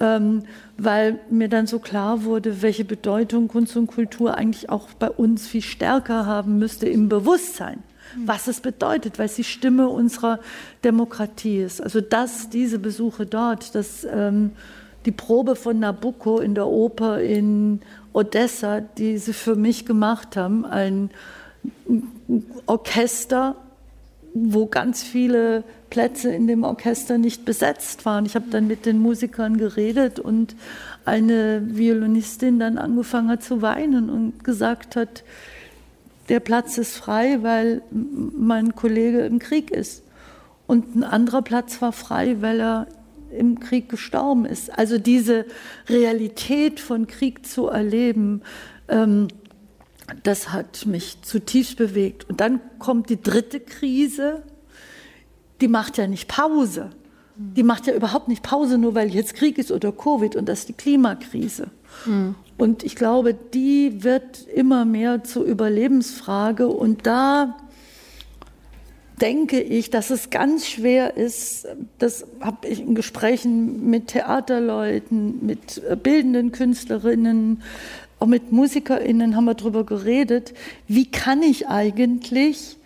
[0.00, 0.42] ähm,
[0.76, 5.46] weil mir dann so klar wurde, welche Bedeutung Kunst und Kultur eigentlich auch bei uns
[5.46, 7.82] viel stärker haben müsste im Bewusstsein
[8.16, 10.40] was es bedeutet, weil es die Stimme unserer
[10.84, 11.80] Demokratie ist.
[11.80, 14.52] Also dass diese Besuche dort, dass ähm,
[15.06, 17.80] die Probe von Nabucco in der Oper in
[18.12, 21.10] Odessa, die sie für mich gemacht haben, ein
[22.66, 23.56] Orchester,
[24.34, 28.24] wo ganz viele Plätze in dem Orchester nicht besetzt waren.
[28.24, 30.54] Ich habe dann mit den Musikern geredet und
[31.04, 35.24] eine Violinistin dann angefangen hat zu weinen und gesagt hat,
[36.28, 40.04] der Platz ist frei, weil mein Kollege im Krieg ist.
[40.68, 42.86] Und ein anderer Platz war frei, weil er
[43.36, 44.76] im Krieg gestorben ist.
[44.78, 45.44] Also diese
[45.88, 48.42] Realität von Krieg zu erleben,
[48.88, 49.28] ähm,
[50.22, 52.28] das hat mich zutiefst bewegt.
[52.28, 54.42] Und dann kommt die dritte Krise,
[55.60, 56.90] die macht ja nicht Pause.
[57.36, 60.60] Die macht ja überhaupt nicht Pause, nur weil jetzt Krieg ist oder Covid und das
[60.60, 61.68] ist die Klimakrise.
[62.04, 62.34] Mhm.
[62.58, 66.68] Und ich glaube, die wird immer mehr zur Überlebensfrage.
[66.68, 67.56] Und da
[69.20, 71.66] denke ich, dass es ganz schwer ist,
[71.98, 77.62] das habe ich in Gesprächen mit Theaterleuten, mit bildenden Künstlerinnen,
[78.18, 80.52] auch mit Musikerinnen haben wir darüber geredet,
[80.86, 82.76] wie kann ich eigentlich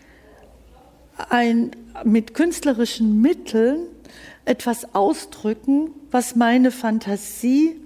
[1.28, 1.70] ein,
[2.04, 3.86] mit künstlerischen Mitteln
[4.44, 7.76] etwas ausdrücken, was meine Fantasie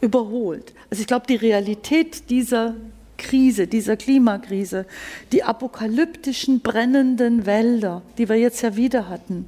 [0.00, 0.74] überholt.
[0.90, 2.74] Also ich glaube, die Realität dieser
[3.18, 4.86] Krise, dieser Klimakrise,
[5.32, 9.46] die apokalyptischen brennenden Wälder, die wir jetzt ja wieder hatten,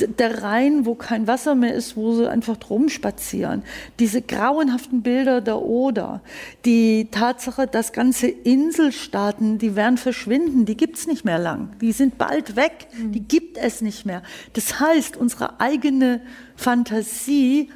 [0.00, 3.62] der Rhein, wo kein Wasser mehr ist, wo sie einfach drum spazieren,
[3.98, 6.20] diese grauenhaften Bilder der Oder,
[6.64, 11.92] die Tatsache, dass ganze Inselstaaten, die werden verschwinden, die gibt es nicht mehr lang, die
[11.92, 13.12] sind bald weg, mhm.
[13.12, 14.22] die gibt es nicht mehr.
[14.52, 16.20] Das heißt, unsere eigene
[16.56, 17.70] Fantasie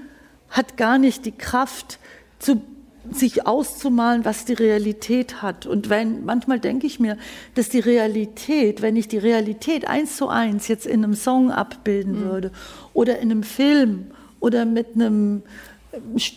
[0.48, 1.98] hat gar nicht die Kraft,
[2.38, 2.62] zu
[3.12, 5.66] sich auszumalen, was die Realität hat.
[5.66, 7.16] Und wenn, manchmal denke ich mir,
[7.54, 12.20] dass die Realität, wenn ich die Realität eins zu eins jetzt in einem Song abbilden
[12.20, 12.24] mhm.
[12.24, 12.52] würde
[12.92, 14.06] oder in einem Film
[14.40, 15.42] oder mit einem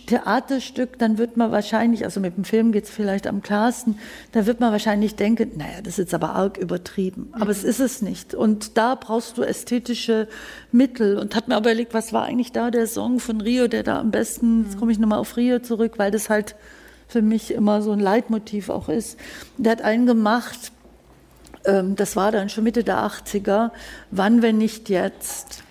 [0.06, 3.98] Theaterstück, dann wird man wahrscheinlich, also mit dem Film geht es vielleicht am klarsten,
[4.32, 7.28] da wird man wahrscheinlich denken, naja, das ist jetzt aber arg übertrieben.
[7.32, 7.50] Aber mhm.
[7.50, 8.34] es ist es nicht.
[8.34, 10.26] Und da brauchst du ästhetische
[10.72, 11.18] Mittel.
[11.18, 14.00] Und hat mir aber überlegt, was war eigentlich da der Song von Rio, der da
[14.00, 14.64] am besten, mhm.
[14.64, 16.56] jetzt komme ich nochmal auf Rio zurück, weil das halt
[17.06, 19.18] für mich immer so ein Leitmotiv auch ist.
[19.56, 20.72] Der hat einen gemacht,
[21.64, 23.70] ähm, das war dann schon Mitte der 80er,
[24.10, 25.63] wann, wenn nicht jetzt.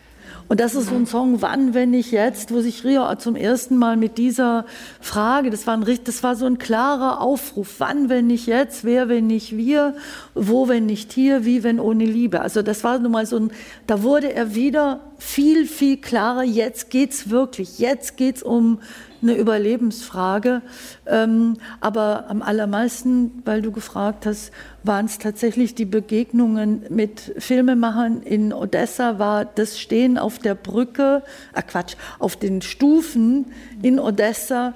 [0.47, 3.77] Und das ist so ein Song, wann, wenn nicht jetzt, wo sich Rio zum ersten
[3.77, 4.65] Mal mit dieser
[4.99, 9.09] Frage, das war, ein, das war so ein klarer Aufruf, wann, wenn nicht jetzt, wer,
[9.09, 9.95] wenn nicht wir,
[10.35, 12.41] wo, wenn nicht hier, wie, wenn ohne Liebe.
[12.41, 13.51] Also das war nun mal so ein,
[13.87, 18.79] da wurde er wieder viel, viel klarer, jetzt geht's wirklich, jetzt geht's um
[19.21, 20.61] eine Überlebensfrage.
[21.07, 24.51] Ähm, aber am allermeisten, weil du gefragt hast,
[24.83, 31.23] waren es tatsächlich die Begegnungen mit Filmemachern in Odessa, war das Stehen auf der Brücke,
[31.55, 33.45] äh Quatsch, auf den Stufen
[33.81, 34.75] in Odessa.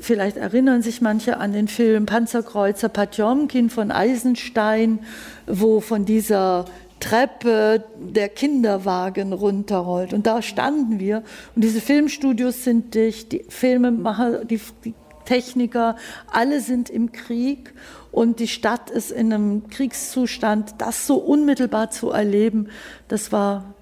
[0.00, 5.00] Vielleicht erinnern sich manche an den Film Panzerkreuzer Patjomkin von Eisenstein,
[5.48, 6.66] wo von dieser
[7.00, 10.12] Treppe der Kinderwagen runterrollt.
[10.12, 11.22] Und da standen wir.
[11.54, 15.96] Und diese Filmstudios sind dicht, die Filmemacher, die, die Techniker,
[16.32, 17.74] alle sind im Krieg.
[18.10, 20.74] Und die Stadt ist in einem Kriegszustand.
[20.78, 22.68] Das so unmittelbar zu erleben,
[23.08, 23.74] das war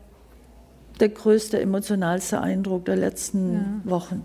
[1.01, 3.91] der größte, emotionalste Eindruck der letzten ja.
[3.91, 4.25] Wochen.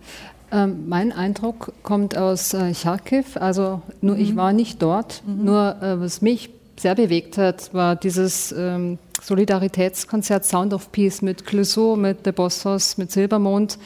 [0.52, 6.00] Ähm, mein Eindruck kommt aus äh, Charkiw, also nur ich war nicht dort, nur äh,
[6.00, 12.20] was mich sehr bewegt hat, war dieses ähm, Solidaritätskonzert Sound of Peace mit Clouseau, mit
[12.26, 13.78] The Bossos, mit Silbermond.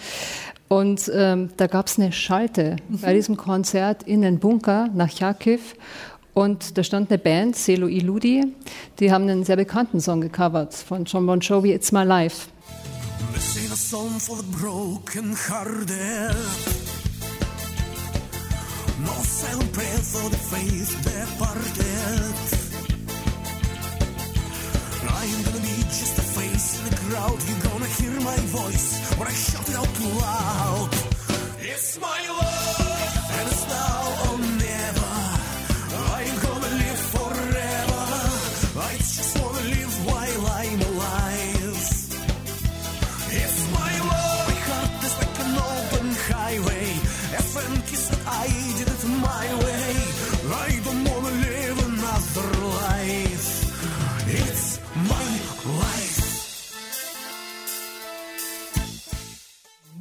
[0.68, 5.60] Und ähm, da gab es eine Schalte bei diesem Konzert in den Bunker nach Charkiw.
[6.34, 8.44] Und da stand eine Band, Selo Iludi,
[9.00, 12.50] die haben einen sehr bekannten Song gecovert von John Bon Jovi, It's My Life.
[13.34, 16.36] This ain't a song for the broken hearted.
[19.00, 22.45] No silent prayer for the faith departed.
[25.34, 27.38] I'm gonna be just a face in the crowd.
[27.48, 29.90] You're gonna hear my voice when I shout it out
[30.22, 31.05] loud.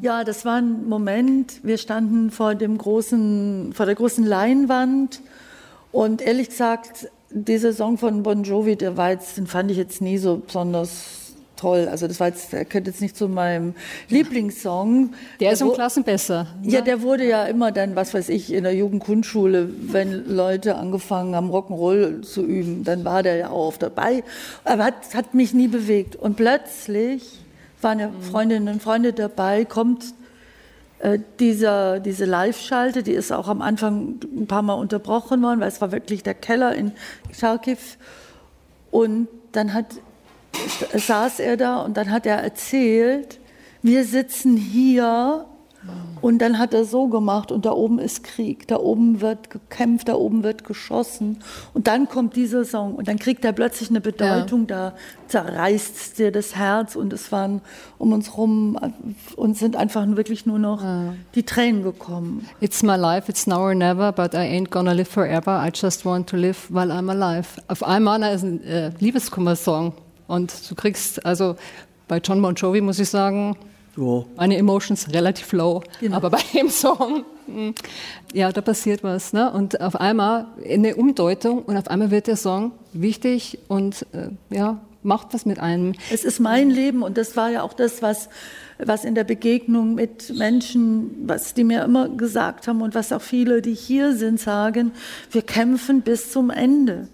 [0.05, 1.61] Ja, das war ein Moment.
[1.62, 5.23] Wir standen vor dem großen, vor der großen Leinwand
[5.93, 10.03] und ehrlich gesagt, dieser Song von Bon Jovi, der war jetzt, den fand ich jetzt
[10.03, 11.88] nie so besonders toll.
[11.90, 13.73] Also das war jetzt, der gehört jetzt nicht zu meinem
[14.11, 15.14] Lieblingssong.
[15.40, 16.49] Der ist um Klassen besser.
[16.62, 21.35] Ja, der wurde ja immer dann, was weiß ich, in der Jugendgrundschule, wenn Leute angefangen
[21.35, 24.23] haben, Rock'n'Roll zu üben, dann war der ja auch oft dabei.
[24.64, 26.14] Aber hat, hat mich nie bewegt.
[26.14, 27.44] Und plötzlich
[27.85, 30.14] waren ja Freundinnen und Freunde dabei, kommt
[30.99, 35.68] äh, dieser, diese Live-Schalte, die ist auch am Anfang ein paar Mal unterbrochen worden, weil
[35.68, 36.92] es war wirklich der Keller in
[37.33, 37.77] Charkiw.
[38.90, 39.87] Und dann hat,
[40.94, 43.38] saß er da und dann hat er erzählt,
[43.83, 45.44] wir sitzen hier
[46.20, 50.09] und dann hat er so gemacht und da oben ist Krieg, da oben wird gekämpft,
[50.09, 51.38] da oben wird geschossen
[51.75, 54.94] und dann kommt dieser Song und dann kriegt er plötzlich eine Bedeutung, da
[55.29, 57.61] zerreißt es dir das Herz und es waren
[57.99, 58.79] um uns rum
[59.37, 60.83] und sind einfach wirklich nur noch
[61.35, 62.49] die Tränen gekommen.
[62.61, 65.62] It's my life, it's now or never, but I ain't gonna live forever.
[65.62, 67.61] I just want to live while I'm alive.
[67.68, 69.92] Auf einmal ist ein äh, Liebeskummer-Song.
[70.27, 71.57] Und du kriegst, also
[72.09, 73.57] bei John Bon Jovi muss ich sagen,
[74.37, 75.83] meine Emotions relativ low.
[76.11, 77.73] Aber bei dem Song, mh,
[78.33, 79.33] ja, da passiert was.
[79.33, 79.53] Ne?
[79.53, 84.81] Und auf einmal eine Umdeutung und auf einmal wird der Song wichtig und äh, ja,
[85.03, 85.95] macht was mit einem.
[86.11, 88.29] Es ist mein Leben und das war ja auch das, was,
[88.79, 93.23] was in der Begegnung mit Menschen, was die mir immer gesagt haben und was auch
[93.23, 94.93] viele, die hier sind, sagen,
[95.31, 97.09] wir kämpfen bis zum Ende.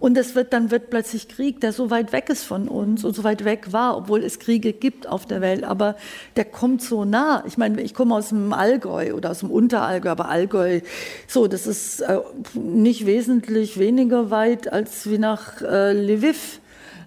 [0.00, 3.16] Und es wird, dann wird plötzlich Krieg, der so weit weg ist von uns und
[3.16, 5.96] so weit weg war, obwohl es Kriege gibt auf der Welt, aber
[6.36, 7.42] der kommt so nah.
[7.46, 10.80] Ich meine, ich komme aus dem Allgäu oder aus dem Unterallgäu, aber Allgäu,
[11.26, 12.18] so, das ist äh,
[12.54, 16.60] nicht wesentlich weniger weit als wie nach äh, Lviv.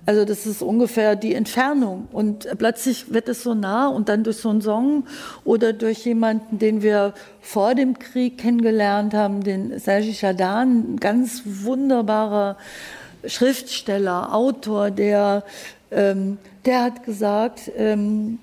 [0.10, 2.08] Also das ist ungefähr die Entfernung.
[2.12, 5.06] Und plötzlich wird es so nah und dann durch so einen Song
[5.44, 12.58] oder durch jemanden, den wir vor dem Krieg kennengelernt haben, den Chadan, ein ganz wunderbarer
[13.24, 15.44] Schriftsteller, Autor, der,
[15.92, 18.40] ähm, der hat gesagt, ähm,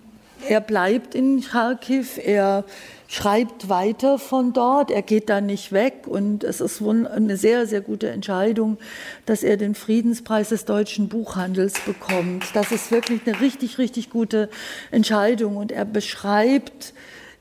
[0.48, 2.62] er bleibt in Kharkiv, er
[3.08, 6.06] schreibt weiter von dort, er geht da nicht weg.
[6.06, 8.78] Und es ist eine sehr, sehr gute Entscheidung,
[9.26, 12.44] dass er den Friedenspreis des deutschen Buchhandels bekommt.
[12.54, 14.48] Das ist wirklich eine richtig, richtig gute
[14.90, 15.56] Entscheidung.
[15.56, 16.92] Und er beschreibt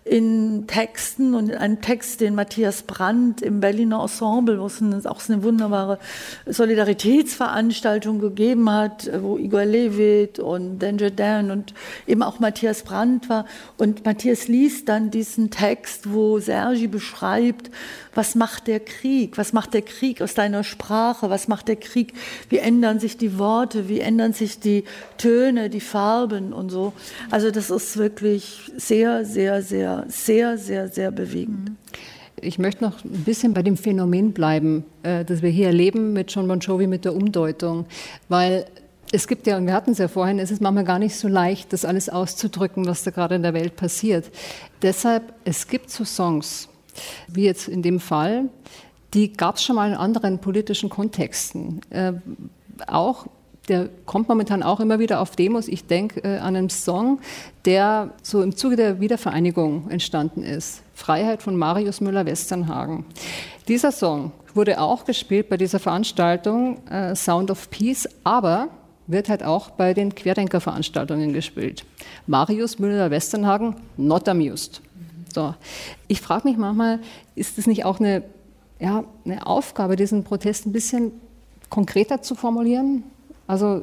[0.06, 5.20] in Texten und in einem Text, den Matthias Brandt im Berliner Ensemble, wo es auch
[5.28, 5.98] eine wunderbare
[6.46, 11.74] Solidaritätsveranstaltung gegeben hat, wo Igor Levit und Danger Dan und
[12.06, 13.46] eben auch Matthias Brandt war.
[13.78, 17.72] Und Matthias liest dann diesen Text, wo Sergi beschreibt,
[18.16, 19.38] was macht der Krieg?
[19.38, 21.30] Was macht der Krieg aus deiner Sprache?
[21.30, 22.14] Was macht der Krieg?
[22.50, 23.90] Wie ändern sich die Worte?
[23.90, 24.86] Wie ändern sich die
[25.18, 26.94] Töne, die Farben und so?
[27.30, 31.72] Also das ist wirklich sehr, sehr, sehr, sehr, sehr, sehr bewegend.
[32.42, 36.32] Ich möchte noch ein bisschen bei dem Phänomen bleiben, äh, das wir hier erleben mit
[36.32, 37.86] John Bon Jovi, mit der Umdeutung.
[38.28, 38.66] Weil
[39.12, 41.28] es gibt ja, und wir hatten es ja vorhin, es ist manchmal gar nicht so
[41.28, 44.30] leicht, das alles auszudrücken, was da gerade in der Welt passiert.
[44.82, 46.68] Deshalb, es gibt so Songs,
[47.28, 48.50] wie jetzt in dem Fall,
[49.14, 51.82] die gab es schon mal in anderen politischen Kontexten.
[51.90, 52.14] Äh,
[52.88, 53.28] auch
[53.68, 55.68] der kommt momentan auch immer wieder auf Demos.
[55.68, 57.20] Ich denke äh, an einen Song,
[57.66, 60.82] der so im Zuge der Wiedervereinigung entstanden ist.
[60.94, 63.06] Freiheit von Marius Müller-Westernhagen.
[63.68, 68.70] Dieser Song wurde auch gespielt bei dieser Veranstaltung äh, Sound of Peace, aber
[69.08, 71.86] wird halt auch bei den Querdenker-Veranstaltungen gespielt.
[72.28, 74.82] Marius Müller-Westernhagen, not amused.
[75.34, 75.54] So.
[76.08, 77.00] Ich frage mich manchmal,
[77.36, 78.24] ist es nicht auch eine,
[78.80, 81.12] ja, eine Aufgabe, diesen Protest ein bisschen
[81.70, 83.04] konkreter zu formulieren?
[83.48, 83.80] Also,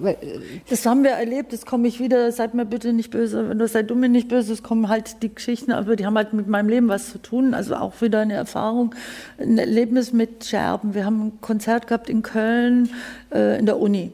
[0.68, 3.68] das haben wir erlebt, das komme ich wieder, seid mir bitte nicht böse, wenn du
[3.68, 6.48] seid du mir nicht böse, es kommen halt die Geschichten, aber die haben halt mit
[6.48, 8.92] meinem Leben was zu tun, also auch wieder eine Erfahrung,
[9.38, 10.94] ein Erlebnis mit Scherben.
[10.94, 12.90] Wir haben ein Konzert gehabt in Köln
[13.32, 14.10] äh, in der Uni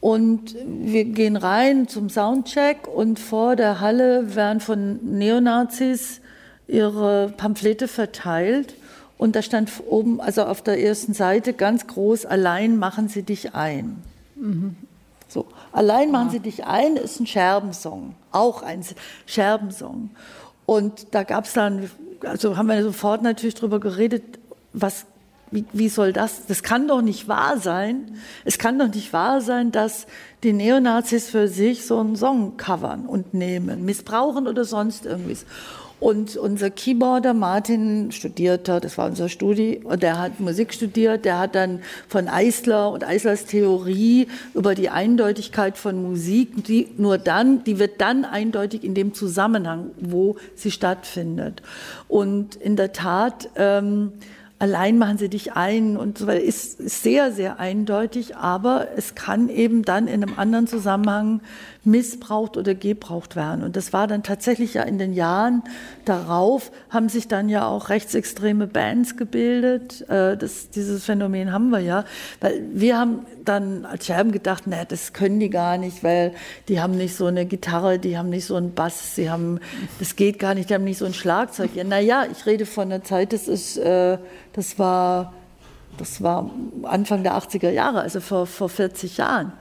[0.00, 6.22] und wir gehen rein zum Soundcheck und vor der Halle werden von Neonazis
[6.66, 8.76] ihre Pamphlete verteilt
[9.18, 13.54] und da stand oben, also auf der ersten Seite ganz groß, allein machen sie dich
[13.54, 14.02] ein.
[15.28, 18.84] So, allein machen sie dich ein ist ein Scherbensong, auch ein
[19.26, 20.10] Scherbensong.
[20.66, 21.90] Und da gab es dann,
[22.24, 24.40] also haben wir sofort natürlich drüber geredet,
[24.72, 25.06] was,
[25.50, 28.16] wie, wie soll das, das kann doch nicht wahr sein.
[28.44, 30.06] Es kann doch nicht wahr sein, dass
[30.42, 35.44] die Neonazis für sich so einen Song covern und nehmen, missbrauchen oder sonst irgendwas.
[36.00, 41.54] Und unser Keyboarder Martin studierte, das war unser Studi, der hat Musik studiert, der hat
[41.54, 47.78] dann von Eisler und Eislers Theorie über die Eindeutigkeit von Musik, die nur dann, die
[47.78, 51.60] wird dann eindeutig in dem Zusammenhang, wo sie stattfindet.
[52.08, 54.12] Und in der Tat, ähm,
[54.58, 59.48] allein machen sie dich ein und so weiter, ist sehr, sehr eindeutig, aber es kann
[59.48, 61.40] eben dann in einem anderen Zusammenhang
[61.84, 63.64] missbraucht oder gebraucht werden.
[63.64, 65.62] Und das war dann tatsächlich ja in den Jahren
[66.04, 70.02] darauf, haben sich dann ja auch rechtsextreme Bands gebildet.
[70.08, 72.04] Äh, das, dieses Phänomen haben wir ja.
[72.40, 76.34] Weil wir haben dann als Scherben gedacht, naja, das können die gar nicht, weil
[76.68, 79.58] die haben nicht so eine Gitarre, die haben nicht so einen Bass, sie haben,
[79.98, 81.70] das geht gar nicht, die haben nicht so ein Schlagzeug.
[81.74, 84.18] Ja, naja, ich rede von einer Zeit, das ist, äh,
[84.52, 85.32] das war,
[85.96, 86.50] das war
[86.82, 89.52] Anfang der 80er Jahre, also vor, vor 40 Jahren.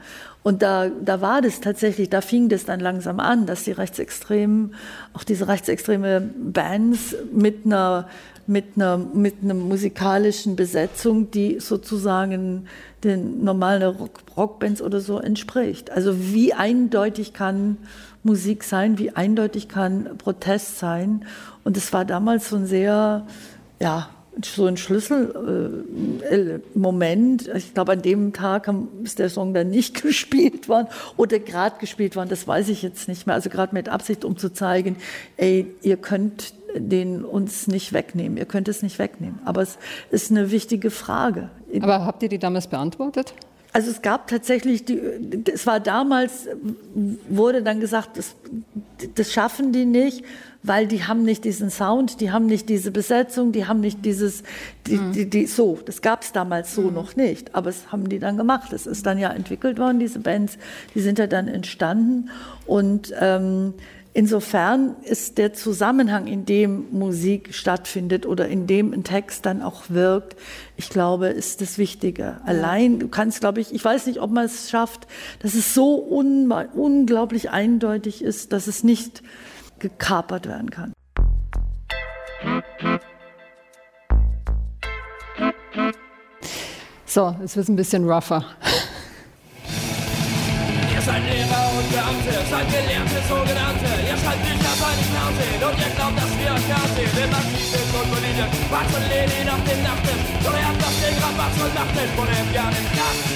[0.41, 4.73] Und da, da war das tatsächlich, da fing das dann langsam an, dass die Rechtsextremen,
[5.13, 8.07] auch diese rechtsextreme Bands mit einer,
[8.47, 12.67] mit einer, mit einer musikalischen Besetzung, die sozusagen
[13.03, 15.91] den normalen Rock, Rockbands oder so entspricht.
[15.91, 17.77] Also wie eindeutig kann
[18.23, 21.25] Musik sein, wie eindeutig kann Protest sein.
[21.63, 23.25] Und es war damals so ein sehr,
[23.79, 24.09] ja,
[24.45, 27.47] so ein Schlüsselmoment.
[27.47, 28.69] Äh, ich glaube, an dem Tag
[29.03, 30.87] ist der Song dann nicht gespielt worden
[31.17, 32.29] oder gerade gespielt worden.
[32.29, 33.35] Das weiß ich jetzt nicht mehr.
[33.35, 34.95] Also gerade mit Absicht, um zu zeigen,
[35.37, 38.37] ey, ihr könnt den uns nicht wegnehmen.
[38.37, 39.39] Ihr könnt es nicht wegnehmen.
[39.45, 39.77] Aber es
[40.11, 41.49] ist eine wichtige Frage.
[41.81, 43.33] Aber habt ihr die damals beantwortet?
[43.71, 44.99] Also es gab tatsächlich, die,
[45.51, 46.47] es war damals,
[47.29, 48.35] wurde dann gesagt, das,
[49.15, 50.23] das schaffen die nicht
[50.61, 54.43] weil die haben nicht diesen Sound, die haben nicht diese Besetzung, die haben nicht dieses,
[54.87, 55.11] die, mhm.
[55.13, 56.93] die, die, so, das gab es damals so mhm.
[56.93, 58.73] noch nicht, aber es haben die dann gemacht.
[58.73, 60.57] Es ist dann ja entwickelt worden, diese Bands,
[60.95, 62.29] die sind ja dann entstanden
[62.65, 63.73] und ähm,
[64.19, 69.83] Insofern ist der Zusammenhang, in dem Musik stattfindet oder in dem ein Text dann auch
[69.87, 70.35] wirkt,
[70.75, 72.41] ich glaube, ist das Wichtige.
[72.43, 75.07] Allein, du kannst, glaube ich, ich weiß nicht, ob man es schafft,
[75.41, 79.23] dass es so un unglaublich eindeutig ist, dass es nicht
[79.79, 80.91] gekapert werden kann.
[87.05, 88.43] So, es wird ein bisschen rougher.
[90.93, 93.98] Ihr seid Lehrer und Beamte, seid Gelehrte, sogenannte.
[95.19, 97.11] Fernsehen und ihr glaubt, dass wir euch fernsehen.
[97.15, 100.23] Wenn man Kiesel und Max und Lenin auf dem Nachttisch.
[100.43, 103.27] Doch ihr habt das Ding Rabatt und Nachttisch von dem Jahr im Garten.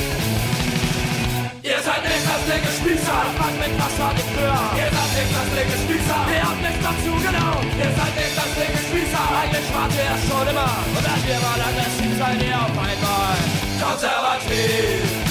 [1.64, 4.64] Ihr seid nicht das linke Spießer, fragt mit Wasser nicht höher.
[4.80, 7.54] Ihr seid nicht das linke Spießer, ihr habt nichts dazu genau.
[7.64, 10.72] Ihr seid nicht das linke Spießer, eigentlich wart ihr schon immer.
[10.88, 13.36] Und wenn wir mal aggressiv seid ihr auf einmal
[13.80, 15.23] konservativ.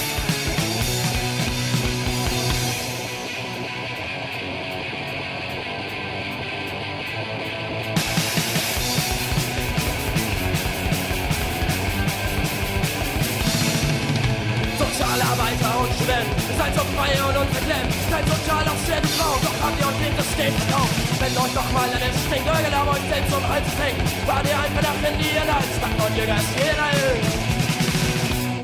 [17.03, 20.15] Seid so frei und unverklemmt, seid sozial auf selben Raum, doch habt ihr euch den
[20.23, 20.95] System verkauft.
[21.19, 24.59] Wenn euch doch mal eine stinkt, euer Glaube euch selbst um Hals hängt, wart ihr
[24.59, 26.89] einfach nach in die Allianz, macht und ihr Geist jeder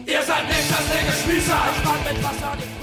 [0.06, 2.78] Ihr seid nicht das linke Spießer, ich mit Wasser die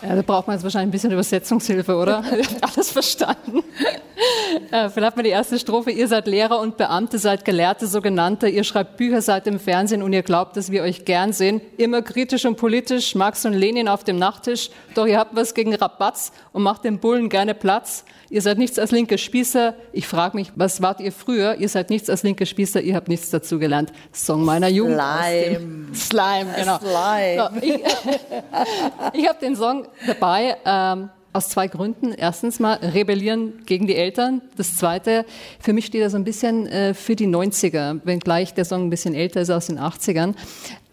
[0.00, 2.22] ja, da braucht man jetzt wahrscheinlich ein bisschen Übersetzungshilfe, oder?
[2.60, 3.64] Alles verstanden.
[4.70, 5.90] Äh, vielleicht mal die erste Strophe.
[5.90, 8.48] Ihr seid Lehrer und Beamte, seid Gelehrte, Sogenannte.
[8.48, 11.62] Ihr schreibt Bücher, seid im Fernsehen und ihr glaubt, dass wir euch gern sehen.
[11.78, 14.68] Immer kritisch und politisch, Marx und Lenin auf dem Nachttisch.
[14.94, 18.04] Doch ihr habt was gegen Rabatz und macht den Bullen gerne Platz.
[18.30, 19.74] Ihr seid nichts als linke Spießer.
[19.92, 21.54] Ich frage mich, was wart ihr früher?
[21.56, 22.82] Ihr seid nichts als linke Spießer.
[22.82, 23.90] Ihr habt nichts dazu gelernt.
[24.12, 25.00] Song meiner Jugend.
[25.00, 25.86] Slime.
[25.94, 26.78] Slime, genau.
[26.78, 27.50] Slime.
[27.54, 27.80] So, ich
[29.22, 30.56] ich habe den Song dabei.
[30.64, 32.12] Ähm, Aus zwei Gründen.
[32.12, 34.42] Erstens mal rebellieren gegen die Eltern.
[34.56, 35.24] Das zweite,
[35.60, 38.90] für mich steht er so ein bisschen äh, für die 90er, wenngleich der Song ein
[38.90, 40.34] bisschen älter ist aus den 80ern.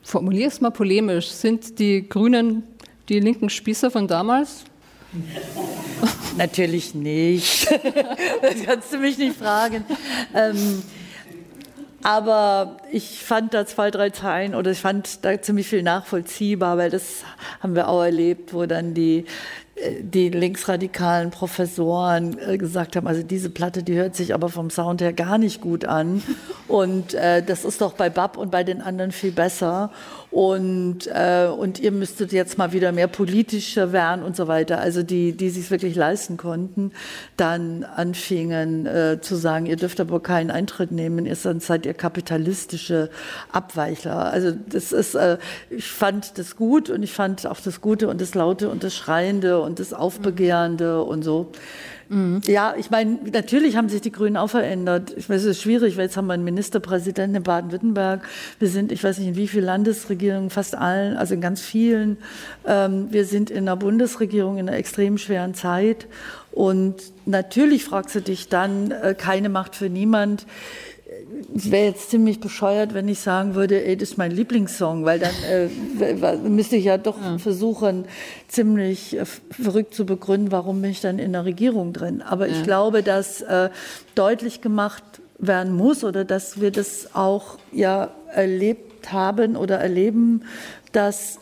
[0.04, 1.30] Formulier es mal polemisch.
[1.30, 2.62] Sind die Grünen
[3.10, 4.66] die linken Spießer von damals?
[6.38, 7.68] Natürlich nicht.
[8.44, 9.84] Das kannst du mich nicht fragen.
[10.36, 10.84] Ähm,
[12.04, 16.92] aber ich fand da zwei, drei Zeilen oder ich fand da ziemlich viel nachvollziehbar, weil
[16.92, 17.24] das
[17.62, 19.26] haben wir auch erlebt, wo dann die,
[20.02, 25.02] die linksradikalen Professoren äh, gesagt haben, also diese Platte, die hört sich aber vom Sound
[25.02, 26.24] her gar nicht gut an.
[26.68, 29.92] Und äh, das ist doch bei Bab und bei den anderen viel besser
[30.36, 34.80] und, äh, und ihr müsstet jetzt mal wieder mehr politischer werden und so weiter.
[34.80, 36.92] Also die, die sich wirklich leisten konnten,
[37.38, 43.10] dann anfingen äh, zu sagen, ihr dürft aber keinen Eintritt nehmen, ihr seid ihr kapitalistische
[43.52, 44.32] Abweichler.
[44.32, 45.38] Also das ist, äh,
[45.70, 48.94] ich fand das gut und ich fand auch das Gute und das Laute und das
[48.94, 51.52] Schreiende und das Aufbegehrende und so.
[52.10, 52.42] Mhm.
[52.46, 55.14] Ja, ich meine, natürlich haben sich die Grünen auch verändert.
[55.18, 58.22] Ich weiß, es ist schwierig, weil jetzt haben wir einen Ministerpräsidenten in Baden-Württemberg.
[58.60, 62.18] Wir sind, ich weiß nicht, in wie vielen Landesregierungen, fast allen, also in ganz vielen.
[62.66, 66.08] Ähm, wir sind in einer Bundesregierung in einer extrem schweren Zeit.
[66.52, 66.96] Und
[67.26, 70.46] natürlich fragst du dich dann, äh, keine Macht für niemand
[71.56, 75.20] es wäre jetzt ziemlich bescheuert, wenn ich sagen würde, ey, das ist mein Lieblingssong, weil
[75.20, 77.38] dann äh, müsste ich ja doch ja.
[77.38, 78.06] versuchen,
[78.48, 82.22] ziemlich äh, verrückt zu begründen, warum bin ich dann in der Regierung drin.
[82.22, 82.56] Aber ja.
[82.56, 83.70] ich glaube, dass äh,
[84.16, 85.04] deutlich gemacht
[85.38, 90.44] werden muss oder dass wir das auch ja erlebt haben oder erleben,
[90.92, 91.40] dass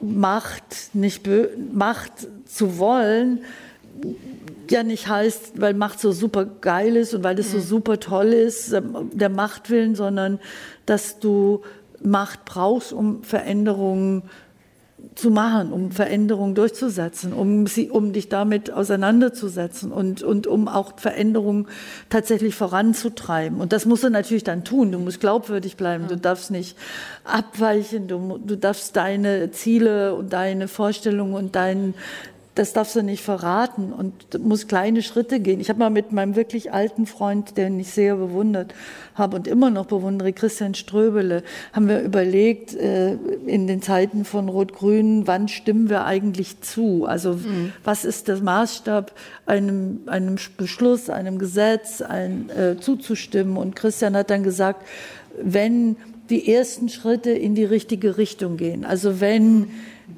[0.00, 1.28] Macht nicht
[1.72, 2.12] Macht
[2.46, 3.40] zu wollen
[4.70, 7.62] ja nicht heißt, weil Macht so super geil ist und weil es so mhm.
[7.62, 10.38] super toll ist, ähm, der Machtwillen, sondern
[10.86, 11.62] dass du
[12.02, 14.22] Macht brauchst, um Veränderungen
[15.14, 20.98] zu machen, um Veränderungen durchzusetzen, um, sie, um dich damit auseinanderzusetzen und, und um auch
[20.98, 21.68] Veränderungen
[22.08, 23.60] tatsächlich voranzutreiben.
[23.60, 24.92] Und das musst du natürlich dann tun.
[24.92, 26.06] Du musst glaubwürdig bleiben.
[26.08, 26.76] Du darfst nicht
[27.24, 28.08] abweichen.
[28.08, 31.94] Du, du darfst deine Ziele und deine Vorstellungen und dein,
[32.56, 35.60] das darfst du nicht verraten und muss kleine Schritte gehen.
[35.60, 38.74] Ich habe mal mit meinem wirklich alten Freund, den ich sehr bewundert
[39.14, 43.14] habe und immer noch bewundere, Christian Ströbele, haben wir überlegt, äh,
[43.46, 47.06] in den Zeiten von Rot-Grün, wann stimmen wir eigentlich zu?
[47.06, 47.72] Also mhm.
[47.84, 49.12] was ist der Maßstab,
[49.46, 53.56] einem, einem Beschluss, einem Gesetz ein, äh, zuzustimmen?
[53.56, 54.84] Und Christian hat dann gesagt,
[55.40, 55.96] wenn
[56.30, 59.68] die ersten Schritte in die richtige Richtung gehen, also wenn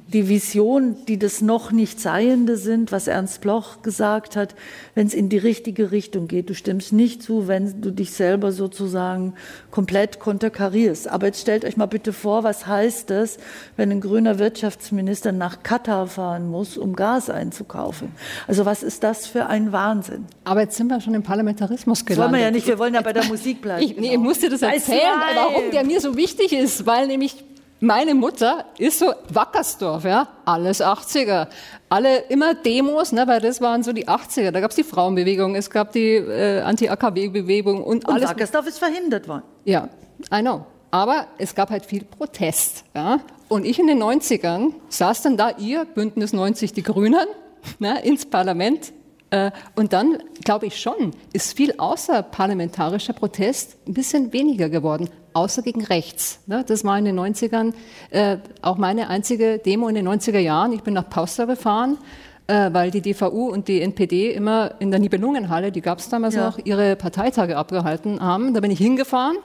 [0.07, 4.55] die Vision, die das noch nicht Seiende sind, was Ernst Bloch gesagt hat,
[4.95, 6.49] wenn es in die richtige Richtung geht.
[6.49, 9.33] Du stimmst nicht zu, wenn du dich selber sozusagen
[9.71, 11.07] komplett konterkarierst.
[11.07, 13.37] Aber jetzt stellt euch mal bitte vor, was heißt es,
[13.75, 18.11] wenn ein grüner Wirtschaftsminister nach Katar fahren muss, um Gas einzukaufen?
[18.47, 20.25] Also was ist das für ein Wahnsinn?
[20.43, 22.17] Aber jetzt sind wir schon im Parlamentarismus gelandet.
[22.17, 23.83] Das wollen wir ja nicht, wir wollen ja bei der Musik bleiben.
[23.83, 24.99] Ich, nee, ich muss dir das erzählen,
[25.35, 27.43] warum der mir so wichtig ist, weil nämlich
[27.83, 31.47] meine Mutter ist so Wackersdorf, ja, alles 80er.
[31.89, 34.51] Alle immer Demos, ne, weil das waren so die 80er.
[34.51, 38.29] Da gab es die Frauenbewegung, es gab die äh, Anti-AKW-Bewegung und, und alles.
[38.29, 39.43] Wackersdorf ist verhindert worden.
[39.65, 39.89] Ja,
[40.33, 40.65] I know.
[40.91, 42.85] Aber es gab halt viel Protest.
[42.95, 43.19] Ja?
[43.49, 47.27] Und ich in den 90ern saß dann da, ihr, Bündnis 90, die Grünen,
[47.79, 48.93] ne, ins Parlament.
[49.33, 55.63] Äh, und dann, glaube ich schon, ist viel außerparlamentarischer Protest ein bisschen weniger geworden außer
[55.63, 56.39] gegen rechts.
[56.45, 56.63] Ne?
[56.67, 57.73] Das war in den 90ern
[58.11, 60.71] äh, auch meine einzige Demo in den 90er Jahren.
[60.71, 61.97] Ich bin nach Pauster gefahren,
[62.45, 66.35] äh, weil die DVU und die NPD immer in der Nibelungenhalle, die gab es damals
[66.35, 66.45] ja.
[66.45, 68.53] noch, ihre Parteitage abgehalten haben.
[68.53, 69.37] Da bin ich hingefahren,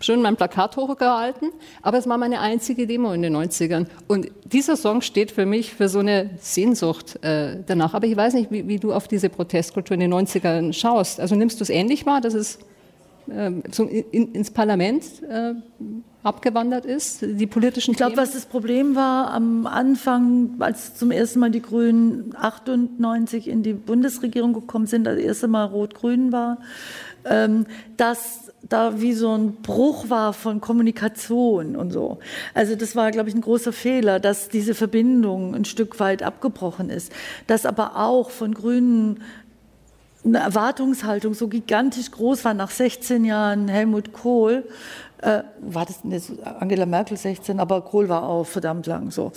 [0.00, 1.50] schön mein Plakat hochgehalten,
[1.82, 3.86] aber es war meine einzige Demo in den 90ern.
[4.08, 7.94] Und dieser Song steht für mich für so eine Sehnsucht äh, danach.
[7.94, 11.20] Aber ich weiß nicht, wie, wie du auf diese Protestkultur in den 90ern schaust.
[11.20, 12.58] Also nimmst du es ähnlich wahr, dass es
[13.30, 15.54] ähm, zum, in, ins Parlament äh,
[16.22, 21.40] abgewandert ist, die politischen Ich glaube, was das Problem war am Anfang, als zum ersten
[21.40, 26.58] Mal die Grünen 98 in die Bundesregierung gekommen sind, das erste Mal Rot-Grün war,
[27.24, 27.66] ähm,
[27.96, 32.18] dass da wie so ein Bruch war von Kommunikation und so.
[32.54, 36.88] Also das war, glaube ich, ein großer Fehler, dass diese Verbindung ein Stück weit abgebrochen
[36.88, 37.12] ist,
[37.46, 39.20] dass aber auch von Grünen
[40.24, 44.64] eine Erwartungshaltung so gigantisch groß war nach 16 Jahren Helmut Kohl,
[45.22, 46.20] äh, war das ne,
[46.60, 49.32] Angela Merkel 16, aber Kohl war auch verdammt lang so,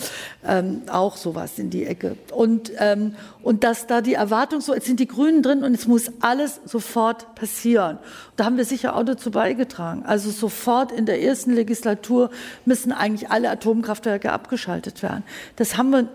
[0.45, 2.17] ähm, auch sowas in die Ecke.
[2.31, 5.88] Und, ähm, und dass da die Erwartung so, jetzt sind die Grünen drin und es
[5.88, 7.99] muss alles sofort passieren.
[8.36, 10.03] Da haben wir sicher auch dazu beigetragen.
[10.05, 12.31] Also sofort in der ersten Legislatur
[12.65, 15.23] müssen eigentlich alle Atomkraftwerke abgeschaltet werden.
[15.55, 16.09] Das haben wir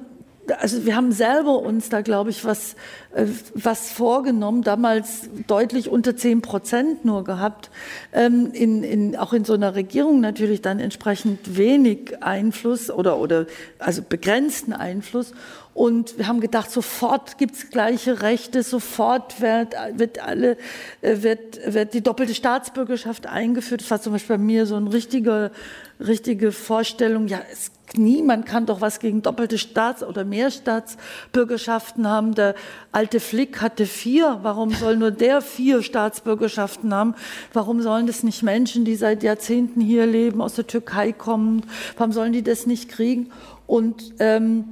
[0.59, 2.75] also wir haben selber uns da, glaube ich, was,
[3.15, 7.71] äh, was vorgenommen, damals deutlich unter 10 Prozent nur gehabt,
[8.13, 13.47] ähm, in, in, auch in so einer Regierung natürlich dann entsprechend wenig Einfluss oder, oder
[13.79, 15.33] also begrenzten Einfluss.
[15.73, 20.57] Und wir haben gedacht, sofort gibt es gleiche Rechte, sofort wird, wird, alle,
[21.01, 23.83] äh, wird, wird die doppelte Staatsbürgerschaft eingeführt.
[23.83, 25.53] Das war zum Beispiel bei mir so eine richtige,
[26.01, 27.29] richtige Vorstellung.
[27.29, 32.35] Ja, es, niemand kann doch was gegen doppelte Staats- oder Mehrstaatsbürgerschaften haben.
[32.35, 32.55] Der
[32.93, 34.39] alte Flick hatte vier.
[34.43, 37.15] Warum soll nur der vier Staatsbürgerschaften haben?
[37.53, 41.65] Warum sollen das nicht Menschen, die seit Jahrzehnten hier leben, aus der Türkei kommen?
[41.97, 43.31] Warum sollen die das nicht kriegen?
[43.67, 44.65] Und ähm,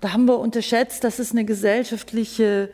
[0.00, 2.70] da haben wir unterschätzt, dass es eine gesellschaftliche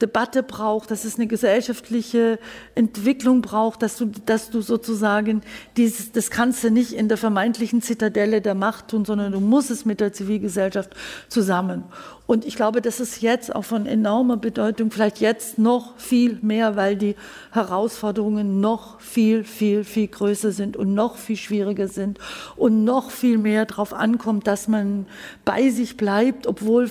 [0.00, 2.38] Debatte braucht, dass es eine gesellschaftliche
[2.74, 5.42] Entwicklung braucht, dass du, dass du sozusagen
[5.76, 9.70] dieses, das kannst du nicht in der vermeintlichen Zitadelle der Macht tun, sondern du musst
[9.70, 10.90] es mit der Zivilgesellschaft
[11.28, 11.84] zusammen.
[12.26, 16.76] Und ich glaube, das ist jetzt auch von enormer Bedeutung, vielleicht jetzt noch viel mehr,
[16.76, 17.16] weil die
[17.52, 22.18] Herausforderungen noch viel, viel, viel größer sind und noch viel schwieriger sind
[22.56, 25.06] und noch viel mehr darauf ankommt, dass man
[25.44, 26.90] bei sich bleibt, obwohl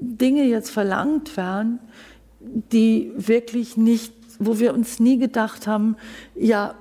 [0.00, 1.78] Dinge jetzt verlangt werden,
[2.72, 5.96] die wirklich nicht, wo wir uns nie gedacht haben,
[6.34, 6.74] ja,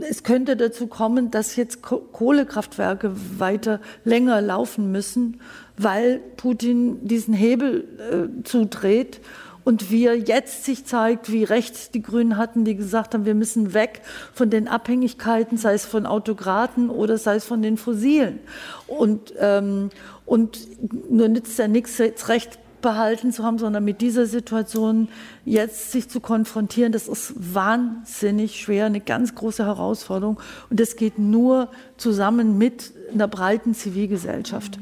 [0.00, 5.40] es könnte dazu kommen, dass jetzt Kohlekraftwerke weiter länger laufen müssen,
[5.76, 9.20] weil Putin diesen Hebel äh, zudreht
[9.64, 13.74] und wir jetzt sich zeigt, wie recht die Grünen hatten, die gesagt haben, wir müssen
[13.74, 14.02] weg
[14.34, 18.40] von den Abhängigkeiten, sei es von Autokraten oder sei es von den Fossilen.
[18.88, 19.90] Und, ähm,
[20.26, 20.66] und
[21.08, 25.08] nur nützt ja nichts, jetzt recht behalten zu haben, sondern mit dieser Situation
[25.44, 30.38] jetzt sich zu konfrontieren, das ist wahnsinnig schwer, eine ganz große Herausforderung.
[30.68, 34.78] Und das geht nur zusammen mit einer breiten Zivilgesellschaft.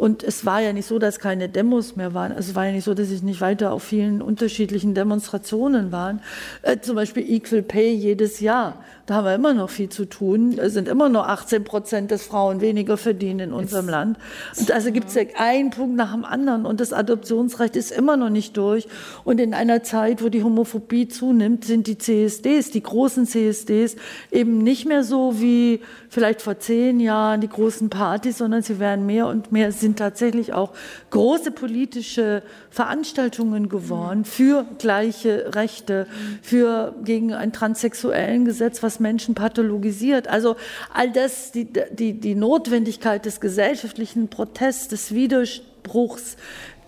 [0.00, 2.32] Und es war ja nicht so, dass keine Demos mehr waren.
[2.32, 6.22] Also es war ja nicht so, dass ich nicht weiter auf vielen unterschiedlichen Demonstrationen waren.
[6.62, 8.82] Äh, zum Beispiel Equal Pay jedes Jahr.
[9.10, 10.56] Da haben wir immer noch viel zu tun.
[10.56, 13.90] Es sind immer noch 18 Prozent, dass Frauen weniger verdienen in unserem Jetzt.
[13.90, 14.18] Land.
[14.56, 16.64] Und also gibt es ja einen Punkt nach dem anderen.
[16.64, 18.86] Und das Adoptionsrecht ist immer noch nicht durch.
[19.24, 23.96] Und in einer Zeit, wo die Homophobie zunimmt, sind die CSDs, die großen CSDs,
[24.30, 29.06] eben nicht mehr so wie vielleicht vor zehn Jahren die großen Partys, sondern sie werden
[29.06, 30.70] mehr und mehr, sind tatsächlich auch
[31.10, 36.06] große politische Veranstaltungen geworden für gleiche Rechte,
[36.42, 40.28] für gegen ein transsexuellen Gesetz, was Menschen pathologisiert.
[40.28, 40.56] Also
[40.92, 46.36] all das, die, die, die Notwendigkeit des gesellschaftlichen Protests, des Widerspruchs,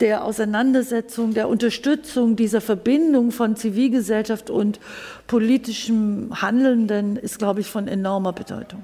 [0.00, 4.80] der Auseinandersetzung, der Unterstützung dieser Verbindung von Zivilgesellschaft und
[5.26, 8.82] politischem Handelnden ist, glaube ich, von enormer Bedeutung.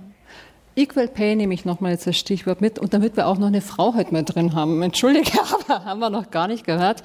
[0.77, 3.61] Equal Pay nehme ich nochmal jetzt das Stichwort mit und damit wir auch noch eine
[3.61, 4.81] Frau heute mit drin haben.
[4.89, 7.03] Entschuldige, aber haben wir noch gar nicht gehört.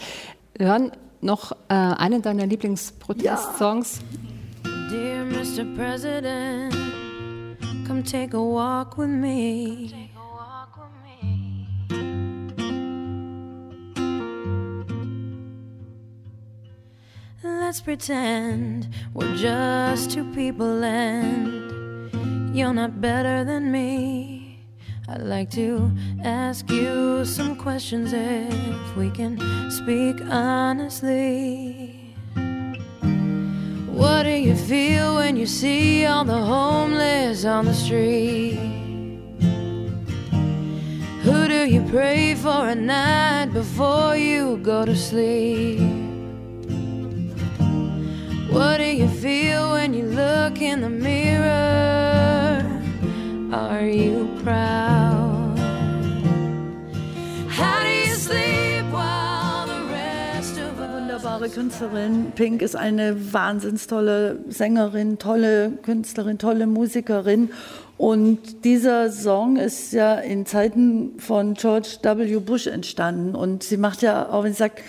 [0.56, 3.98] Wir hören noch äh, einen deiner Lieblingsprotestsongs.
[3.98, 4.23] Ja.
[4.94, 5.66] Dear Mr.
[5.76, 6.72] President,
[7.88, 10.12] come take a walk with me.
[17.41, 24.64] Let's pretend we're just two people and You're not better than me.
[25.08, 25.91] I'd like to
[26.24, 29.39] ask you some questions if we can
[29.72, 32.03] speak honestly.
[33.94, 38.58] What do you feel when you see all the homeless on the street?
[41.22, 45.80] Who do you pray for at night before you go to sleep?
[48.50, 52.66] What do you feel when you look in the mirror?
[53.54, 54.73] Are you proud?
[61.44, 62.32] Wunderbare Künstlerin.
[62.36, 67.52] Pink ist eine wahnsinns tolle Sängerin, tolle Künstlerin, tolle Musikerin.
[67.98, 72.38] Und dieser Song ist ja in Zeiten von George W.
[72.39, 73.36] Bush entstanden.
[73.36, 74.82] Und sie macht ja auch, wenn sie sagt,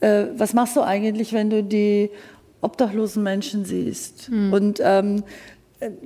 [0.00, 2.10] äh, was machst du eigentlich, wenn du die
[2.60, 4.28] obdachlosen Menschen siehst?
[4.28, 4.52] Hm.
[4.52, 5.24] Und ähm,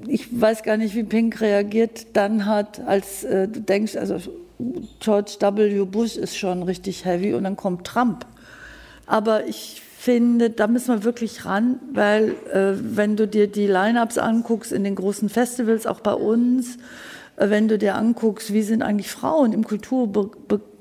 [0.06, 4.16] ich weiß gar nicht, wie Pink reagiert dann hat, als äh, du denkst, also
[4.98, 5.84] George W.
[5.84, 8.24] Bush ist schon richtig heavy und dann kommt Trump.
[9.06, 14.16] Aber ich finde, da müssen wir wirklich ran, weil äh, wenn du dir die Line-ups
[14.16, 16.78] anguckst in den großen Festivals, auch bei uns,
[17.36, 20.30] äh, wenn du dir anguckst, wie sind eigentlich Frauen im Kulturbereich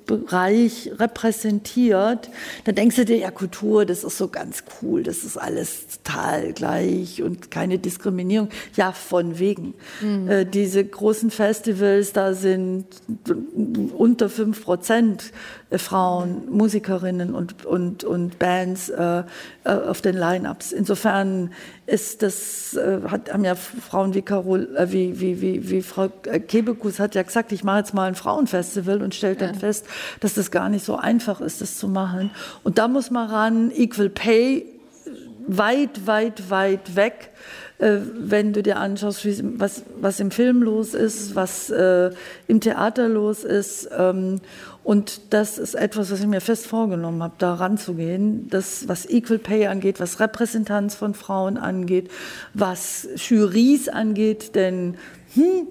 [0.09, 2.32] Bereich repräsentiert,
[2.63, 6.53] dann denkst du dir, ja, Kultur, das ist so ganz cool, das ist alles total
[6.53, 8.49] gleich und keine Diskriminierung.
[8.76, 9.76] Ja, von wegen.
[10.01, 10.28] Mhm.
[10.28, 12.86] Äh, diese großen Festivals, da sind
[13.95, 15.32] unter fünf Prozent
[15.78, 19.24] Frauen, Musikerinnen und, und, und Bands äh,
[19.63, 20.72] äh, auf den Line-Ups.
[20.72, 21.51] Insofern
[21.86, 26.09] ist das, äh, hat, haben ja Frauen wie, Carol, äh, wie, wie, wie, wie Frau
[26.47, 29.59] Kebekus hat ja gesagt, ich mache jetzt mal ein Frauenfestival und stellt dann ja.
[29.59, 29.86] fest,
[30.22, 32.32] dass das gar nicht so einfach ist, das zu machen.
[32.63, 34.65] Und da muss man ran, Equal Pay,
[35.45, 39.25] weit, weit, weit weg äh, wenn du dir anschaust,
[39.57, 42.11] was, was im Film los ist, was äh,
[42.47, 43.89] im Theater los ist.
[43.97, 44.41] Ähm,
[44.84, 48.49] und das ist etwas, was ich mir fest vorgenommen habe, da ranzugehen.
[48.49, 52.09] Das, was Equal Pay angeht, was Repräsentanz von Frauen angeht,
[52.53, 54.95] was Jurys angeht, denn
[55.36, 55.67] hm,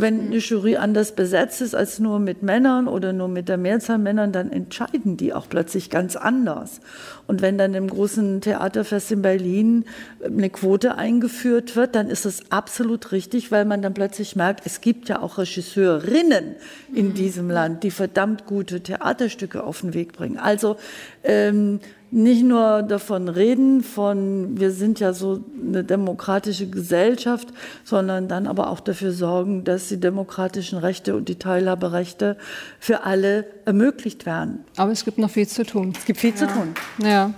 [0.00, 3.98] wenn eine Jury anders besetzt ist als nur mit Männern oder nur mit der Mehrzahl
[3.98, 6.80] Männern, dann entscheiden die auch plötzlich ganz anders.
[7.26, 9.84] Und wenn dann im großen Theaterfest in Berlin
[10.24, 14.80] eine Quote eingeführt wird, dann ist es absolut richtig, weil man dann plötzlich merkt, es
[14.80, 16.56] gibt ja auch Regisseurinnen
[16.94, 17.14] in mhm.
[17.14, 20.38] diesem Land, die verdammt gute Theaterstücke auf den Weg bringen.
[20.38, 20.76] Also
[21.22, 21.80] ähm,
[22.10, 27.48] nicht nur davon reden, von wir sind ja so eine demokratische Gesellschaft,
[27.84, 32.36] sondern dann aber auch dafür sorgen, dass die demokratischen Rechte und die Teilhaberechte
[32.78, 34.64] für alle ermöglicht werden.
[34.76, 35.92] Aber es gibt noch viel zu tun.
[35.96, 36.36] Es gibt viel ja.
[36.36, 36.74] zu tun.
[36.98, 37.32] Ja.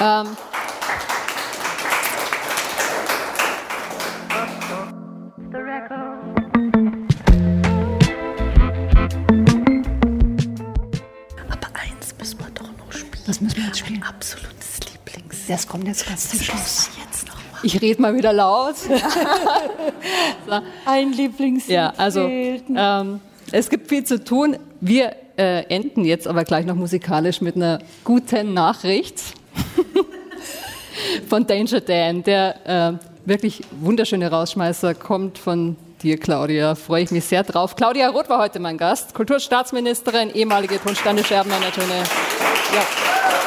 [0.00, 0.28] Ähm.
[13.72, 14.00] Jetzt spielen.
[14.00, 15.46] Mein absolutes Lieblings.
[15.48, 16.90] Das kommt jetzt ganz zum Schluss.
[17.02, 17.60] Jetzt noch mal.
[17.62, 18.76] Ich rede mal wieder laut.
[20.46, 20.60] so.
[20.84, 21.68] Ein Lieblings.
[21.68, 23.20] Ja, also ähm,
[23.50, 24.58] es gibt viel zu tun.
[24.82, 29.22] Wir äh, enden jetzt aber gleich noch musikalisch mit einer guten Nachricht
[31.30, 36.74] von Danger Dan, der äh, wirklich wunderschöne Rausschmeißer kommt von dir, Claudia.
[36.74, 37.74] Freue ich mich sehr drauf.
[37.74, 41.88] Claudia Roth war heute mein Gast, Kulturstaatsministerin, ehemalige Tonstande-Scherbenmanagerin.
[42.74, 43.41] Ja.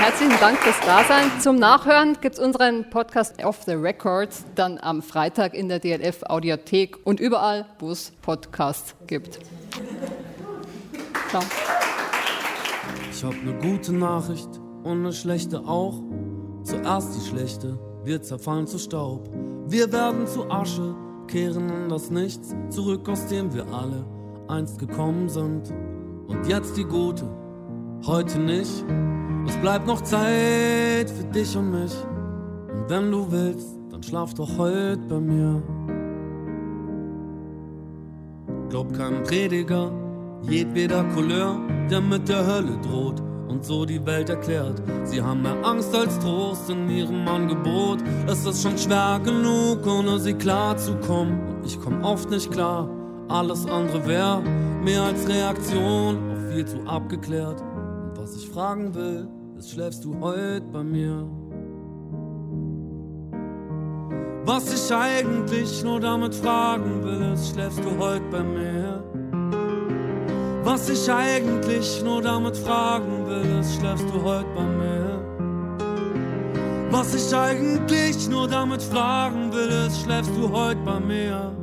[0.00, 1.30] Herzlichen Dank fürs Dasein.
[1.40, 6.22] Zum Nachhören gibt es unseren Podcast Off the Record dann am Freitag in der DLF
[6.22, 9.40] Audiothek und überall, wo es Podcasts gibt.
[11.28, 11.42] Ciao.
[13.12, 14.48] Ich habe eine gute Nachricht
[14.84, 16.02] und eine schlechte auch.
[16.64, 19.28] Zuerst die schlechte, wir zerfallen zu Staub.
[19.66, 20.94] Wir werden zu Asche,
[21.28, 24.06] kehren in das Nichts zurück, aus dem wir alle
[24.48, 25.74] einst gekommen sind.
[26.26, 27.30] Und jetzt die gute,
[28.06, 28.84] heute nicht.
[29.50, 31.92] Es bleibt noch Zeit für dich und mich.
[32.72, 35.60] Und wenn du willst, dann schlaf doch heute bei mir.
[38.68, 39.90] Glaub keinem Prediger,
[40.42, 41.58] jedweder Couleur,
[41.90, 44.80] der mit der Hölle droht und so die Welt erklärt.
[45.02, 47.98] Sie haben mehr Angst als Trost in ihrem Angebot.
[48.28, 51.56] Es ist schon schwer genug, ohne sie klar zu kommen.
[51.56, 52.88] Und ich komm oft nicht klar.
[53.26, 54.42] Alles andere wäre
[54.84, 57.60] mehr als Reaktion auf viel zu abgeklärt.
[57.60, 59.26] Und was ich fragen will,
[59.60, 61.28] ist, schläfst du heute bei mir?
[64.44, 69.04] Was ich eigentlich nur damit fragen will, ist, schläfst du heute bei mir?
[70.64, 75.20] Was ich eigentlich nur damit fragen will, ist, schläfst du heute bei mir?
[76.90, 81.59] Was ich eigentlich nur damit fragen will, ist, schläfst du heute bei mir?